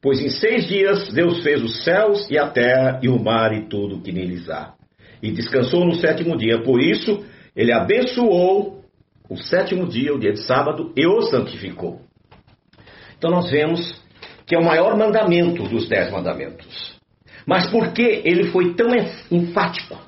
Pois 0.03 0.21
em 0.21 0.29
seis 0.29 0.67
dias 0.67 1.13
Deus 1.13 1.43
fez 1.43 1.63
os 1.63 1.83
céus 1.83 2.29
e 2.31 2.39
a 2.39 2.49
terra 2.49 3.01
e 3.03 3.09
o 3.09 3.19
mar 3.19 3.53
e 3.53 3.69
tudo 3.69 4.01
que 4.01 4.13
neles 4.13 4.49
há. 4.51 4.75
E 5.23 5.31
descansou 5.33 5.85
no 5.85 5.95
sétimo 5.95 6.37
dia. 6.37 6.63
Por 6.63 6.81
isso, 6.81 7.25
ele 7.57 7.73
abençoou 7.73 8.85
o 9.29 9.37
sétimo 9.37 9.89
dia, 9.89 10.15
o 10.15 10.19
dia 10.21 10.33
de 10.33 10.43
sábado, 10.43 10.93
e 10.95 11.07
o 11.07 11.23
santificou. 11.23 12.01
Então 13.17 13.31
nós 13.31 13.51
vemos 13.51 14.01
que 14.47 14.55
é 14.55 14.59
o 14.59 14.65
maior 14.65 14.97
mandamento 14.97 15.65
dos 15.65 15.89
dez 15.89 16.11
mandamentos. 16.13 16.95
Mas 17.47 17.69
por 17.69 17.93
que 17.93 18.23
ele 18.25 18.51
foi 18.51 18.75
tão 18.75 18.89
enfático? 19.31 20.06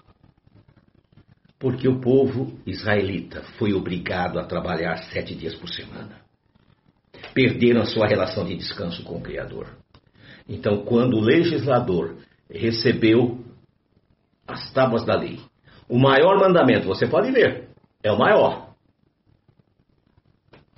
Porque 1.58 1.88
o 1.88 2.00
povo 2.00 2.56
israelita 2.64 3.42
foi 3.58 3.72
obrigado 3.72 4.38
a 4.38 4.44
trabalhar 4.44 4.96
sete 5.12 5.34
dias 5.34 5.54
por 5.54 5.68
semana. 5.68 6.20
Perderam 7.34 7.80
a 7.80 7.86
sua 7.86 8.06
relação 8.06 8.44
de 8.44 8.56
descanso 8.56 9.02
com 9.02 9.16
o 9.16 9.20
Criador. 9.20 9.76
Então, 10.48 10.84
quando 10.84 11.16
o 11.16 11.20
legislador 11.20 12.16
recebeu 12.48 13.44
as 14.46 14.72
tábuas 14.72 15.04
da 15.04 15.16
lei, 15.16 15.40
o 15.88 15.98
maior 15.98 16.38
mandamento, 16.38 16.86
você 16.86 17.06
pode 17.06 17.30
ver, 17.32 17.68
é 18.02 18.12
o 18.12 18.18
maior. 18.18 18.68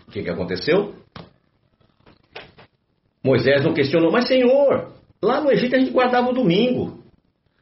O 0.09 0.11
que, 0.11 0.23
que 0.23 0.31
aconteceu? 0.31 0.95
Moisés 3.23 3.62
não 3.62 3.75
questionou, 3.75 4.11
mas 4.11 4.27
Senhor, 4.27 4.95
lá 5.23 5.40
no 5.40 5.53
Egito 5.53 5.77
a 5.77 5.79
gente 5.79 5.93
guardava 5.93 6.31
o 6.31 6.35
domingo. 6.35 7.03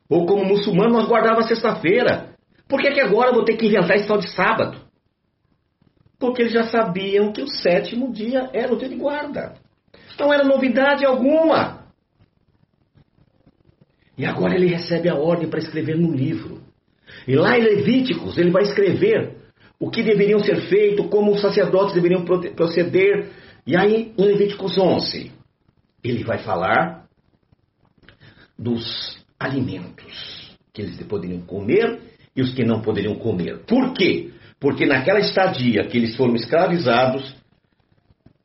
Ou 0.09 0.25
como 0.25 0.45
muçulmano 0.45 0.95
nós 0.95 1.07
guardava 1.07 1.41
a 1.41 1.49
sexta-feira. 1.49 2.28
Por 2.69 2.81
que, 2.81 2.91
que 2.91 3.01
agora 3.01 3.31
eu 3.31 3.35
vou 3.35 3.45
ter 3.45 3.57
que 3.57 3.67
inventar 3.67 3.97
esse 3.97 4.07
tal 4.07 4.19
de 4.19 4.29
sábado? 4.31 4.79
Porque 6.19 6.43
eles 6.43 6.53
já 6.53 6.65
sabiam 6.65 7.33
que 7.33 7.43
o 7.43 7.49
sétimo 7.49 8.13
dia 8.13 8.51
era 8.53 8.73
o 8.73 8.77
dia 8.77 8.89
de 8.89 8.97
guarda. 8.97 9.55
Não 10.19 10.33
era 10.33 10.45
novidade 10.45 11.05
alguma. 11.05 11.87
E 14.17 14.27
agora 14.27 14.55
ele 14.55 14.67
recebe 14.67 15.09
a 15.09 15.15
ordem 15.15 15.49
para 15.49 15.61
escrever 15.61 15.97
no 15.97 16.13
livro. 16.13 16.61
E 17.27 17.37
lá 17.37 17.57
em 17.57 17.63
Levíticos 17.63 18.37
ele 18.37 18.51
vai 18.51 18.65
escrever 18.65 19.37
o 19.79 19.91
que 19.91 20.03
deveriam 20.03 20.41
ser 20.41 20.61
feito, 20.69 21.09
como 21.09 21.33
os 21.33 21.41
sacerdotes 21.41 21.95
deveriam 21.95 22.25
proceder. 22.25 23.31
E 23.65 23.77
aí 23.77 24.13
em 24.19 24.25
Levíticos 24.25 24.77
11, 24.77 25.31
ele 26.03 26.25
vai 26.25 26.39
falar 26.39 27.07
dos 28.59 29.17
alimentos 29.39 30.59
que 30.73 30.83
eles 30.83 31.01
poderiam 31.05 31.41
comer 31.43 32.18
e 32.39 32.41
os 32.41 32.55
que 32.55 32.65
não 32.65 32.81
poderiam 32.81 33.17
comer. 33.17 33.65
Por 33.67 33.93
quê? 33.93 34.31
Porque 34.61 34.87
naquela 34.87 35.19
estadia 35.19 35.85
que 35.89 35.99
eles 35.99 36.15
foram 36.15 36.37
escravizados, 36.37 37.35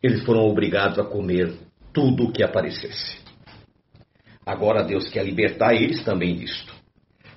eles 0.01 0.23
foram 0.23 0.41
obrigados 0.47 0.97
a 0.97 1.03
comer 1.03 1.53
tudo 1.93 2.23
o 2.23 2.31
que 2.31 2.41
aparecesse. 2.41 3.19
Agora 4.43 4.83
Deus 4.83 5.07
quer 5.09 5.23
libertar 5.23 5.75
eles 5.75 6.03
também 6.03 6.35
disto. 6.35 6.73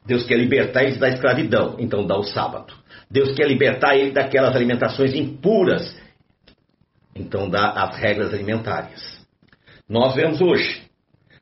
Deus 0.06 0.24
quer 0.24 0.38
libertar 0.38 0.84
eles 0.84 0.98
da 0.98 1.10
escravidão, 1.10 1.76
então 1.78 2.06
dá 2.06 2.16
o 2.16 2.22
sábado. 2.22 2.72
Deus 3.10 3.34
quer 3.34 3.46
libertar 3.46 3.94
eles 3.94 4.14
daquelas 4.14 4.56
alimentações 4.56 5.14
impuras, 5.14 5.94
então 7.14 7.50
dá 7.50 7.68
as 7.72 7.98
regras 7.98 8.32
alimentares. 8.32 9.26
Nós 9.86 10.14
vemos 10.14 10.40
hoje, 10.40 10.84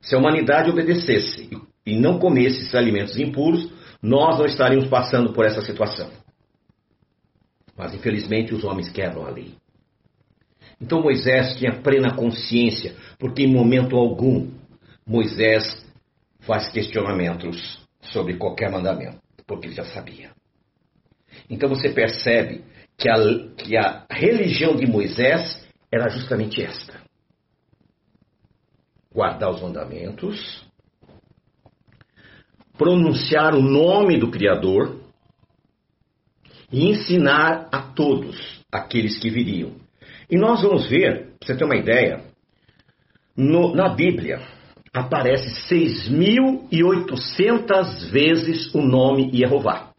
se 0.00 0.16
a 0.16 0.18
humanidade 0.18 0.70
obedecesse 0.70 1.48
e 1.86 1.96
não 1.96 2.18
comesse 2.18 2.62
esses 2.62 2.74
alimentos 2.74 3.16
impuros, 3.16 3.70
nós 4.04 4.38
não 4.38 4.44
estaríamos 4.44 4.86
passando 4.86 5.32
por 5.32 5.46
essa 5.46 5.62
situação. 5.62 6.10
Mas 7.74 7.94
infelizmente 7.94 8.54
os 8.54 8.62
homens 8.62 8.90
quebram 8.90 9.26
a 9.26 9.30
lei. 9.30 9.54
Então 10.78 11.00
Moisés 11.00 11.56
tinha 11.56 11.80
plena 11.80 12.14
consciência, 12.14 12.94
porque 13.18 13.44
em 13.44 13.50
momento 13.50 13.96
algum 13.96 14.50
Moisés 15.06 15.82
faz 16.40 16.70
questionamentos 16.70 17.82
sobre 18.02 18.36
qualquer 18.36 18.70
mandamento, 18.70 19.18
porque 19.46 19.68
ele 19.68 19.74
já 19.74 19.84
sabia. 19.84 20.32
Então 21.48 21.66
você 21.70 21.88
percebe 21.88 22.62
que 22.98 23.08
a, 23.08 23.14
que 23.56 23.74
a 23.74 24.04
religião 24.10 24.76
de 24.76 24.86
Moisés 24.86 25.66
era 25.90 26.10
justamente 26.10 26.62
esta 26.62 27.02
guardar 29.10 29.48
os 29.48 29.62
mandamentos, 29.62 30.63
pronunciar 32.76 33.54
o 33.54 33.62
nome 33.62 34.18
do 34.18 34.30
Criador 34.30 35.00
e 36.72 36.90
ensinar 36.90 37.68
a 37.70 37.80
todos 37.80 38.64
aqueles 38.70 39.18
que 39.18 39.30
viriam. 39.30 39.76
E 40.28 40.36
nós 40.36 40.60
vamos 40.62 40.86
ver, 40.88 41.36
para 41.38 41.46
você 41.46 41.56
ter 41.56 41.64
uma 41.64 41.76
ideia, 41.76 42.24
no, 43.36 43.72
na 43.74 43.94
Bíblia 43.94 44.40
aparece 44.92 45.72
6.800 45.72 48.10
vezes 48.10 48.74
o 48.74 48.82
nome 48.82 49.30
Jeová. 49.32 49.94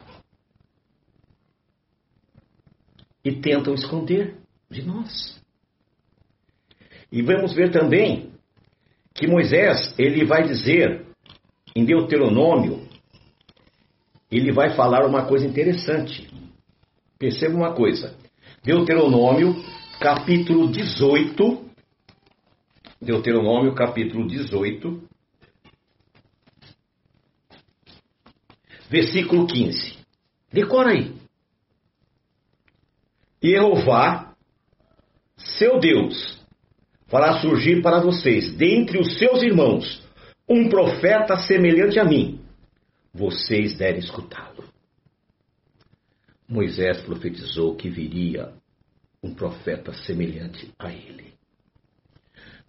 E 3.24 3.32
tentam 3.32 3.72
esconder 3.74 4.36
de 4.70 4.82
nós. 4.82 5.40
E 7.10 7.22
vamos 7.22 7.54
ver 7.54 7.70
também 7.70 8.32
que 9.14 9.26
Moisés, 9.26 9.94
ele 9.98 10.22
vai 10.24 10.44
dizer 10.44 11.05
em 11.76 11.84
Deuteronômio, 11.84 12.88
ele 14.30 14.50
vai 14.50 14.74
falar 14.74 15.04
uma 15.04 15.26
coisa 15.26 15.44
interessante. 15.46 16.26
Perceba 17.18 17.54
uma 17.54 17.74
coisa. 17.74 18.16
Deuteronômio, 18.64 19.62
capítulo 20.00 20.68
18. 20.72 21.66
Deuteronômio, 22.98 23.74
capítulo 23.74 24.26
18. 24.26 25.02
Versículo 28.88 29.46
15. 29.46 29.98
Decora 30.50 30.92
aí. 30.92 31.14
Jeová, 33.42 34.34
seu 35.36 35.78
Deus, 35.78 36.42
fará 37.06 37.38
surgir 37.42 37.82
para 37.82 38.00
vocês, 38.00 38.56
dentre 38.56 38.98
os 38.98 39.18
seus 39.18 39.42
irmãos, 39.42 40.05
um 40.48 40.68
profeta 40.68 41.36
semelhante 41.36 41.98
a 41.98 42.04
mim. 42.04 42.40
Vocês 43.12 43.76
devem 43.76 43.98
escutá-lo. 43.98 44.64
Moisés 46.48 47.00
profetizou 47.00 47.74
que 47.74 47.90
viria 47.90 48.52
um 49.22 49.34
profeta 49.34 49.92
semelhante 49.92 50.72
a 50.78 50.92
ele. 50.92 51.34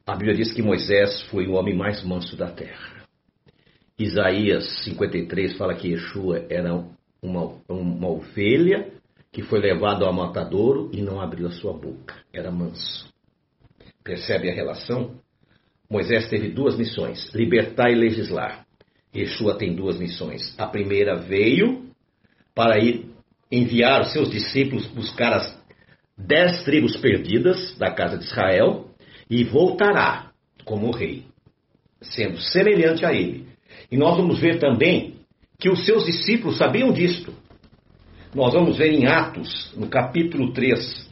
A 0.05 0.15
Bíblia 0.15 0.36
diz 0.36 0.53
que 0.53 0.63
Moisés 0.63 1.21
foi 1.23 1.47
o 1.47 1.53
homem 1.53 1.75
mais 1.75 2.03
manso 2.03 2.36
da 2.36 2.49
terra. 2.49 3.05
Isaías 3.99 4.84
53 4.84 5.57
fala 5.57 5.75
que 5.75 5.89
Yeshua 5.89 6.45
era 6.49 6.73
uma, 7.21 7.61
uma 7.67 8.07
ovelha 8.07 8.91
que 9.32 9.43
foi 9.43 9.59
levado 9.59 10.05
ao 10.05 10.13
matadouro 10.13 10.89
e 10.93 11.01
não 11.01 11.19
abriu 11.19 11.47
a 11.47 11.51
sua 11.51 11.73
boca. 11.73 12.15
Era 12.34 12.51
manso. 12.51 13.13
Percebe 14.03 14.49
a 14.49 14.53
relação? 14.53 15.19
Moisés 15.89 16.27
teve 16.29 16.49
duas 16.49 16.77
missões: 16.77 17.31
libertar 17.33 17.89
e 17.89 17.95
legislar. 17.95 18.65
Yeshua 19.15 19.57
tem 19.57 19.73
duas 19.73 19.97
missões. 19.97 20.53
A 20.57 20.67
primeira 20.67 21.15
veio 21.15 21.88
para 22.53 22.77
ir 22.77 23.05
enviar 23.51 24.01
os 24.01 24.11
seus 24.11 24.29
discípulos 24.29 24.85
buscar 24.88 25.33
as 25.33 25.57
dez 26.17 26.63
tribos 26.63 26.97
perdidas 26.97 27.77
da 27.77 27.91
casa 27.91 28.17
de 28.17 28.25
Israel 28.25 28.89
e 29.29 29.43
voltará 29.43 30.31
como 30.65 30.91
rei, 30.91 31.25
sendo 32.01 32.39
semelhante 32.39 33.05
a 33.05 33.13
ele. 33.13 33.47
E 33.91 33.97
nós 33.97 34.17
vamos 34.17 34.39
ver 34.39 34.59
também 34.59 35.15
que 35.59 35.69
os 35.69 35.85
seus 35.85 36.05
discípulos 36.05 36.57
sabiam 36.57 36.91
disto. 36.91 37.33
Nós 38.35 38.53
vamos 38.53 38.77
ver 38.77 38.91
em 38.91 39.07
Atos, 39.07 39.73
no 39.75 39.88
capítulo 39.88 40.51
3, 40.51 41.09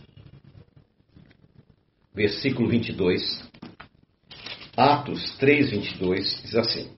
versículo 2.13 2.69
22. 2.69 3.43
Atos 4.77 5.37
3, 5.37 5.71
22 5.71 6.41
diz 6.43 6.55
assim: 6.55 6.95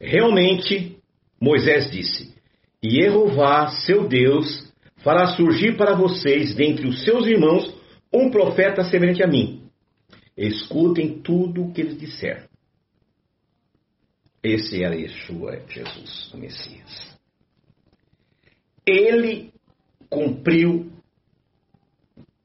Realmente, 0.00 0.98
Moisés 1.40 1.90
disse: 1.90 2.34
E 2.82 3.02
Jeová, 3.02 3.68
seu 3.68 4.08
Deus, 4.08 4.72
fará 4.98 5.36
surgir 5.36 5.76
para 5.76 5.94
vocês, 5.94 6.54
dentre 6.54 6.88
os 6.88 7.04
seus 7.04 7.26
irmãos, 7.26 7.74
um 8.12 8.30
profeta 8.30 8.82
semelhante 8.84 9.22
a 9.22 9.26
mim. 9.26 9.68
Escutem 10.36 11.20
tudo 11.20 11.64
o 11.64 11.72
que 11.72 11.82
ele 11.82 11.94
disser. 11.94 12.48
Esse 14.42 14.82
era 14.82 14.96
Yeshua, 14.96 15.62
Jesus, 15.68 16.32
o 16.32 16.38
Messias. 16.38 17.18
Ele 18.86 19.52
cumpriu 20.08 20.90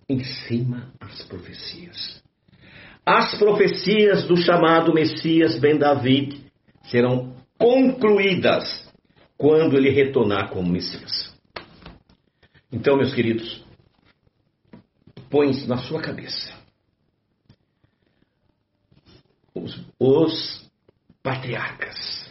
em 0.09 0.23
cima 0.23 0.93
as 0.99 1.23
profecias. 1.23 2.21
As 3.05 3.37
profecias 3.37 4.25
do 4.27 4.35
chamado 4.35 4.93
Messias 4.93 5.59
Ben 5.59 5.77
David 5.77 6.43
serão 6.85 7.35
concluídas 7.59 8.83
quando 9.37 9.77
ele 9.77 9.91
retornar 9.91 10.49
como 10.49 10.71
Messias. 10.71 11.31
Então, 12.71 12.97
meus 12.97 13.13
queridos, 13.13 13.63
põe 15.29 15.51
na 15.67 15.77
sua 15.77 16.01
cabeça. 16.01 16.53
Os, 19.53 19.79
os 19.99 20.69
patriarcas 21.21 22.29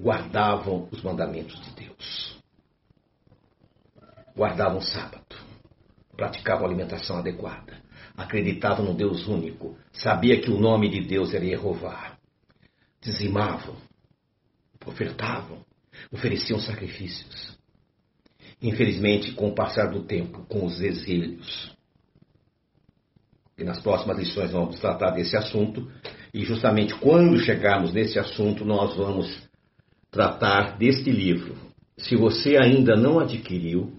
guardavam 0.00 0.88
os 0.90 1.02
mandamentos 1.02 1.60
de 1.60 1.70
Deus. 1.72 2.40
Guardavam 4.36 4.78
o 4.78 4.82
sábado. 4.82 5.36
Praticavam 6.16 6.66
alimentação 6.66 7.18
adequada. 7.18 7.82
Acreditavam 8.16 8.86
no 8.86 8.94
Deus 8.94 9.26
único. 9.26 9.76
Sabia 9.98 10.40
que 10.40 10.50
o 10.50 10.58
nome 10.58 10.88
de 10.90 11.00
Deus 11.00 11.32
era 11.32 11.44
Jeová. 11.44 12.16
Dizimavam. 13.00 13.76
Ofertavam. 14.84 15.64
Ofereciam 16.12 16.60
sacrifícios. 16.60 17.56
Infelizmente, 18.60 19.32
com 19.32 19.48
o 19.48 19.54
passar 19.54 19.90
do 19.90 20.04
tempo, 20.04 20.44
com 20.48 20.64
os 20.64 20.80
exílios, 20.80 21.74
e 23.58 23.64
nas 23.64 23.80
próximas 23.80 24.18
lições 24.18 24.50
vamos 24.50 24.78
tratar 24.78 25.10
desse 25.12 25.36
assunto, 25.36 25.90
e 26.32 26.44
justamente 26.44 26.94
quando 26.94 27.38
chegarmos 27.38 27.92
nesse 27.92 28.18
assunto, 28.18 28.64
nós 28.64 28.94
vamos 28.96 29.48
tratar 30.10 30.76
deste 30.78 31.10
livro. 31.10 31.56
Se 31.98 32.16
você 32.16 32.56
ainda 32.56 32.96
não 32.96 33.18
adquiriu, 33.18 33.98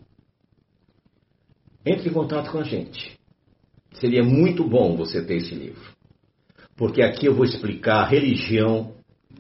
entre 1.85 2.09
em 2.09 2.13
contato 2.13 2.51
com 2.51 2.59
a 2.59 2.63
gente. 2.63 3.16
Seria 3.93 4.23
muito 4.23 4.63
bom 4.63 4.95
você 4.95 5.23
ter 5.23 5.37
esse 5.37 5.55
livro. 5.55 5.91
Porque 6.75 7.01
aqui 7.01 7.25
eu 7.25 7.33
vou 7.33 7.45
explicar 7.45 8.01
a 8.01 8.07
religião 8.07 8.93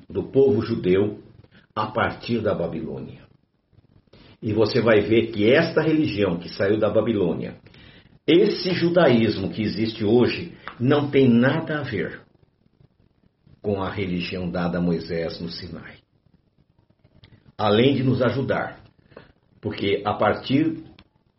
do 0.09 0.23
povo 0.23 0.61
judeu 0.61 1.21
a 1.75 1.87
partir 1.87 2.41
da 2.41 2.55
Babilônia. 2.55 3.27
E 4.41 4.53
você 4.53 4.81
vai 4.81 5.01
ver 5.01 5.31
que 5.31 5.51
esta 5.51 5.81
religião 5.81 6.37
que 6.37 6.49
saiu 6.49 6.79
da 6.79 6.89
Babilônia, 6.89 7.57
esse 8.25 8.71
judaísmo 8.71 9.49
que 9.49 9.61
existe 9.61 10.03
hoje, 10.03 10.55
não 10.79 11.09
tem 11.09 11.29
nada 11.29 11.79
a 11.79 11.83
ver 11.83 12.21
com 13.61 13.81
a 13.81 13.91
religião 13.91 14.49
dada 14.49 14.77
a 14.77 14.81
Moisés 14.81 15.39
no 15.39 15.49
Sinai. 15.49 15.97
Além 17.57 17.95
de 17.95 18.03
nos 18.03 18.21
ajudar, 18.21 18.81
porque 19.59 20.01
a 20.05 20.13
partir 20.13 20.83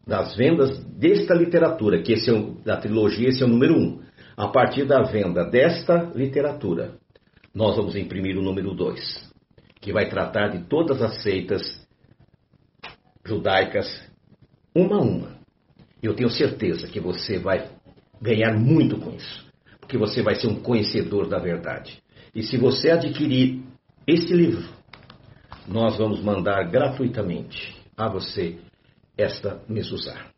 das 0.08 0.34
vendas 0.34 0.82
desta 0.86 1.34
literatura, 1.34 2.00
que 2.00 2.14
esse 2.14 2.30
é 2.30 2.32
o, 2.32 2.54
da 2.64 2.78
trilogia, 2.78 3.28
esse 3.28 3.42
é 3.42 3.46
o 3.46 3.48
número 3.48 3.76
um, 3.76 4.00
a 4.34 4.48
partir 4.48 4.86
da 4.86 5.02
venda 5.02 5.44
desta 5.44 6.10
literatura, 6.14 6.94
nós 7.54 7.76
vamos 7.76 7.94
imprimir 7.94 8.38
o 8.38 8.42
número 8.42 8.74
dois, 8.74 9.30
que 9.82 9.92
vai 9.92 10.08
tratar 10.08 10.48
de 10.48 10.64
todas 10.64 11.02
as 11.02 11.22
seitas 11.22 11.86
judaicas, 13.22 13.86
uma 14.74 14.96
a 14.96 15.02
uma. 15.02 15.38
Eu 16.02 16.14
tenho 16.14 16.30
certeza 16.30 16.88
que 16.88 17.00
você 17.00 17.38
vai 17.38 17.68
ganhar 18.18 18.58
muito 18.58 18.96
com 18.98 19.10
isso, 19.14 19.46
porque 19.78 19.98
você 19.98 20.22
vai 20.22 20.36
ser 20.36 20.46
um 20.46 20.60
conhecedor 20.62 21.28
da 21.28 21.38
verdade. 21.38 22.02
E 22.34 22.42
se 22.42 22.56
você 22.56 22.92
adquirir 22.92 23.62
este 24.06 24.32
livro, 24.32 24.64
nós 25.66 25.98
vamos 25.98 26.22
mandar 26.22 26.62
gratuitamente 26.70 27.76
a 27.94 28.08
você 28.08 28.56
esta 29.18 29.60
mesuzá. 29.68 30.30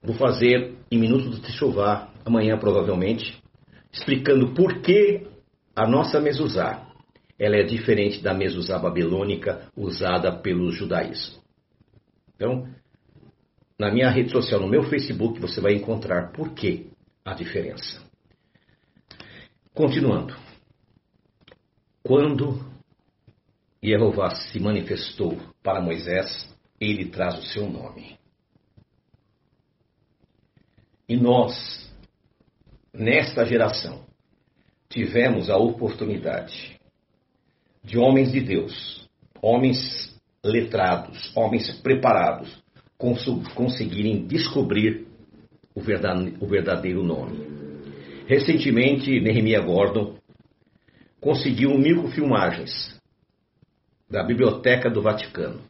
Vou 0.00 0.14
fazer 0.14 0.76
em 0.90 0.98
minutos 0.98 1.36
de 1.36 1.42
Techuvá, 1.42 2.08
amanhã 2.24 2.56
provavelmente, 2.56 3.42
explicando 3.92 4.54
por 4.54 4.80
que 4.80 5.26
a 5.74 5.86
nossa 5.86 6.20
mesuzá 6.20 6.88
ela 7.38 7.56
é 7.56 7.64
diferente 7.64 8.22
da 8.22 8.32
mezuzá 8.32 8.78
babilônica 8.78 9.68
usada 9.76 10.32
pelo 10.32 10.70
judaísmo. 10.70 11.42
Então, 12.36 12.68
na 13.78 13.90
minha 13.90 14.08
rede 14.10 14.30
social, 14.30 14.60
no 14.60 14.68
meu 14.68 14.84
Facebook, 14.84 15.40
você 15.40 15.60
vai 15.60 15.74
encontrar 15.74 16.30
por 16.32 16.54
que 16.54 16.90
a 17.24 17.34
diferença. 17.34 18.00
Continuando. 19.74 20.36
Quando 22.02 22.71
Jeová 23.82 24.30
se 24.34 24.60
manifestou 24.60 25.36
para 25.60 25.80
Moisés, 25.80 26.48
ele 26.80 27.06
traz 27.06 27.36
o 27.38 27.42
seu 27.42 27.68
nome. 27.68 28.16
E 31.08 31.16
nós, 31.16 31.92
nesta 32.94 33.44
geração, 33.44 34.06
tivemos 34.88 35.50
a 35.50 35.56
oportunidade 35.56 36.78
de 37.82 37.98
homens 37.98 38.30
de 38.30 38.40
Deus, 38.40 39.08
homens 39.42 40.16
letrados, 40.44 41.36
homens 41.36 41.72
preparados, 41.80 42.62
conseguirem 43.54 44.26
descobrir 44.26 45.08
o 45.74 45.80
verdadeiro 46.46 47.02
nome. 47.02 47.50
Recentemente, 48.28 49.20
Nehemia 49.20 49.60
Gordon 49.60 50.16
conseguiu 51.20 51.76
mil 51.76 52.08
filmagens 52.12 53.01
da 54.12 54.22
Biblioteca 54.22 54.90
do 54.90 55.00
Vaticano. 55.00 55.62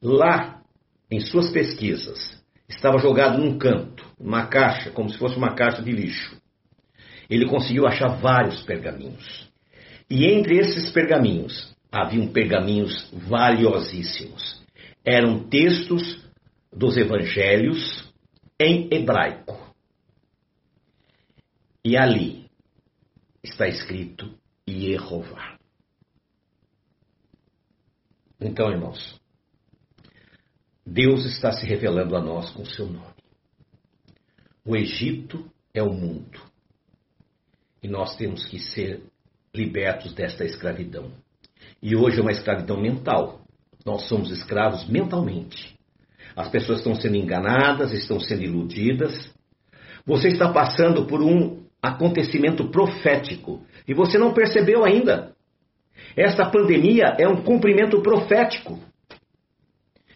Lá, 0.00 0.62
em 1.10 1.18
suas 1.18 1.50
pesquisas, 1.50 2.40
estava 2.68 2.98
jogado 2.98 3.36
num 3.36 3.58
canto, 3.58 4.06
uma 4.16 4.46
caixa, 4.46 4.92
como 4.92 5.10
se 5.10 5.18
fosse 5.18 5.36
uma 5.36 5.56
caixa 5.56 5.82
de 5.82 5.90
lixo. 5.90 6.40
Ele 7.28 7.48
conseguiu 7.48 7.84
achar 7.84 8.20
vários 8.20 8.62
pergaminhos. 8.62 9.50
E 10.08 10.24
entre 10.26 10.56
esses 10.56 10.88
pergaminhos 10.92 11.74
haviam 11.90 12.28
pergaminhos 12.28 13.10
valiosíssimos. 13.12 14.62
Eram 15.04 15.48
textos 15.48 16.24
dos 16.72 16.96
evangelhos 16.96 18.08
em 18.58 18.88
hebraico. 18.92 19.74
E 21.84 21.96
ali 21.96 22.46
está 23.42 23.66
escrito 23.66 24.32
Jeová. 24.64 25.51
Então, 28.44 28.72
irmãos, 28.72 29.20
Deus 30.84 31.24
está 31.24 31.52
se 31.52 31.64
revelando 31.64 32.16
a 32.16 32.20
nós 32.20 32.50
com 32.50 32.64
seu 32.64 32.86
nome. 32.86 33.14
O 34.64 34.76
Egito 34.76 35.48
é 35.72 35.80
o 35.80 35.92
mundo. 35.92 36.40
E 37.80 37.86
nós 37.86 38.16
temos 38.16 38.44
que 38.44 38.58
ser 38.58 39.00
libertos 39.54 40.12
desta 40.12 40.44
escravidão. 40.44 41.12
E 41.80 41.94
hoje 41.94 42.18
é 42.18 42.22
uma 42.22 42.32
escravidão 42.32 42.80
mental. 42.80 43.42
Nós 43.86 44.08
somos 44.08 44.32
escravos 44.32 44.88
mentalmente. 44.88 45.78
As 46.34 46.48
pessoas 46.48 46.78
estão 46.78 46.96
sendo 46.96 47.16
enganadas, 47.16 47.92
estão 47.92 48.18
sendo 48.18 48.42
iludidas. 48.42 49.32
Você 50.04 50.28
está 50.28 50.52
passando 50.52 51.06
por 51.06 51.22
um 51.22 51.64
acontecimento 51.80 52.68
profético 52.70 53.64
e 53.86 53.94
você 53.94 54.18
não 54.18 54.34
percebeu 54.34 54.84
ainda. 54.84 55.31
Esta 56.16 56.50
pandemia 56.50 57.16
é 57.18 57.26
um 57.26 57.42
cumprimento 57.42 58.02
profético. 58.02 58.78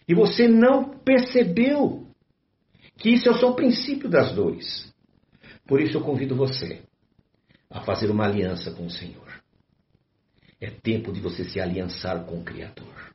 E 0.08 0.14
você 0.14 0.46
não 0.46 0.98
percebeu 0.98 2.06
que 2.96 3.10
isso 3.10 3.28
é 3.28 3.34
só 3.34 3.50
o 3.50 3.56
princípio 3.56 4.08
das 4.08 4.32
dores. 4.32 4.92
Por 5.66 5.80
isso 5.80 5.98
eu 5.98 6.02
convido 6.02 6.36
você 6.36 6.82
a 7.68 7.80
fazer 7.80 8.10
uma 8.10 8.24
aliança 8.24 8.70
com 8.70 8.86
o 8.86 8.90
Senhor. 8.90 9.42
É 10.60 10.70
tempo 10.70 11.12
de 11.12 11.20
você 11.20 11.44
se 11.44 11.60
aliançar 11.60 12.24
com 12.24 12.38
o 12.38 12.44
Criador. 12.44 13.14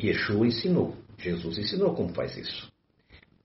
Yeshua 0.00 0.46
ensinou, 0.46 0.96
Jesus 1.18 1.58
ensinou 1.58 1.94
como 1.94 2.14
faz 2.14 2.36
isso. 2.36 2.72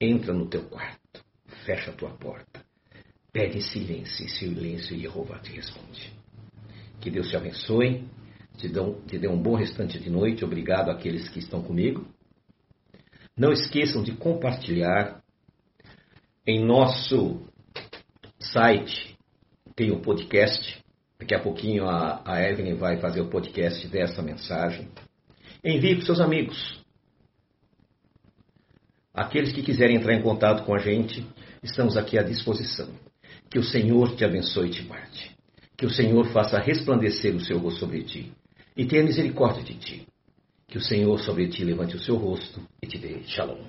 Entra 0.00 0.32
no 0.32 0.48
teu 0.48 0.64
quarto, 0.64 1.22
fecha 1.64 1.90
a 1.90 1.94
tua 1.94 2.10
porta, 2.10 2.64
pede 3.32 3.62
silêncio, 3.62 4.28
silêncio 4.28 4.96
e 4.96 5.00
Jeová 5.00 5.38
te 5.38 5.52
responde. 5.52 6.19
Que 7.00 7.10
Deus 7.10 7.28
te 7.28 7.36
abençoe, 7.36 8.08
te 8.56 8.68
dê, 8.68 8.80
um, 8.80 9.00
te 9.06 9.18
dê 9.18 9.28
um 9.28 9.40
bom 9.40 9.54
restante 9.54 9.98
de 9.98 10.10
noite. 10.10 10.44
Obrigado 10.44 10.90
àqueles 10.90 11.28
que 11.28 11.38
estão 11.38 11.62
comigo. 11.62 12.06
Não 13.36 13.52
esqueçam 13.52 14.02
de 14.02 14.12
compartilhar 14.12 15.22
em 16.46 16.64
nosso 16.64 17.40
site 18.38 19.16
tem 19.74 19.90
o 19.92 20.00
podcast. 20.00 20.78
Daqui 21.18 21.34
a 21.34 21.40
pouquinho 21.40 21.88
a, 21.88 22.22
a 22.24 22.42
Evelyn 22.42 22.74
vai 22.74 22.98
fazer 22.98 23.20
o 23.20 23.30
podcast 23.30 23.86
dessa 23.88 24.20
mensagem. 24.20 24.90
Envie 25.64 25.96
para 25.96 26.04
seus 26.06 26.20
amigos. 26.20 26.80
Aqueles 29.14 29.52
que 29.52 29.62
quiserem 29.62 29.96
entrar 29.96 30.14
em 30.14 30.22
contato 30.22 30.64
com 30.64 30.74
a 30.74 30.78
gente, 30.78 31.26
estamos 31.62 31.96
aqui 31.96 32.18
à 32.18 32.22
disposição. 32.22 32.88
Que 33.50 33.58
o 33.58 33.64
Senhor 33.64 34.14
te 34.16 34.24
abençoe 34.24 34.68
e 34.68 34.70
te 34.70 34.82
guarde. 34.82 35.29
Que 35.80 35.86
o 35.86 35.90
Senhor 35.90 36.26
faça 36.26 36.58
resplandecer 36.58 37.34
o 37.34 37.40
seu 37.40 37.58
rosto 37.58 37.80
sobre 37.80 38.02
ti 38.02 38.30
e 38.76 38.84
tenha 38.84 39.02
misericórdia 39.02 39.62
de 39.62 39.74
ti. 39.76 40.06
Que 40.68 40.76
o 40.76 40.80
Senhor 40.80 41.18
sobre 41.20 41.48
ti 41.48 41.64
levante 41.64 41.96
o 41.96 41.98
seu 41.98 42.16
rosto 42.16 42.60
e 42.82 42.86
te 42.86 42.98
dê 42.98 43.22
shalom. 43.22 43.64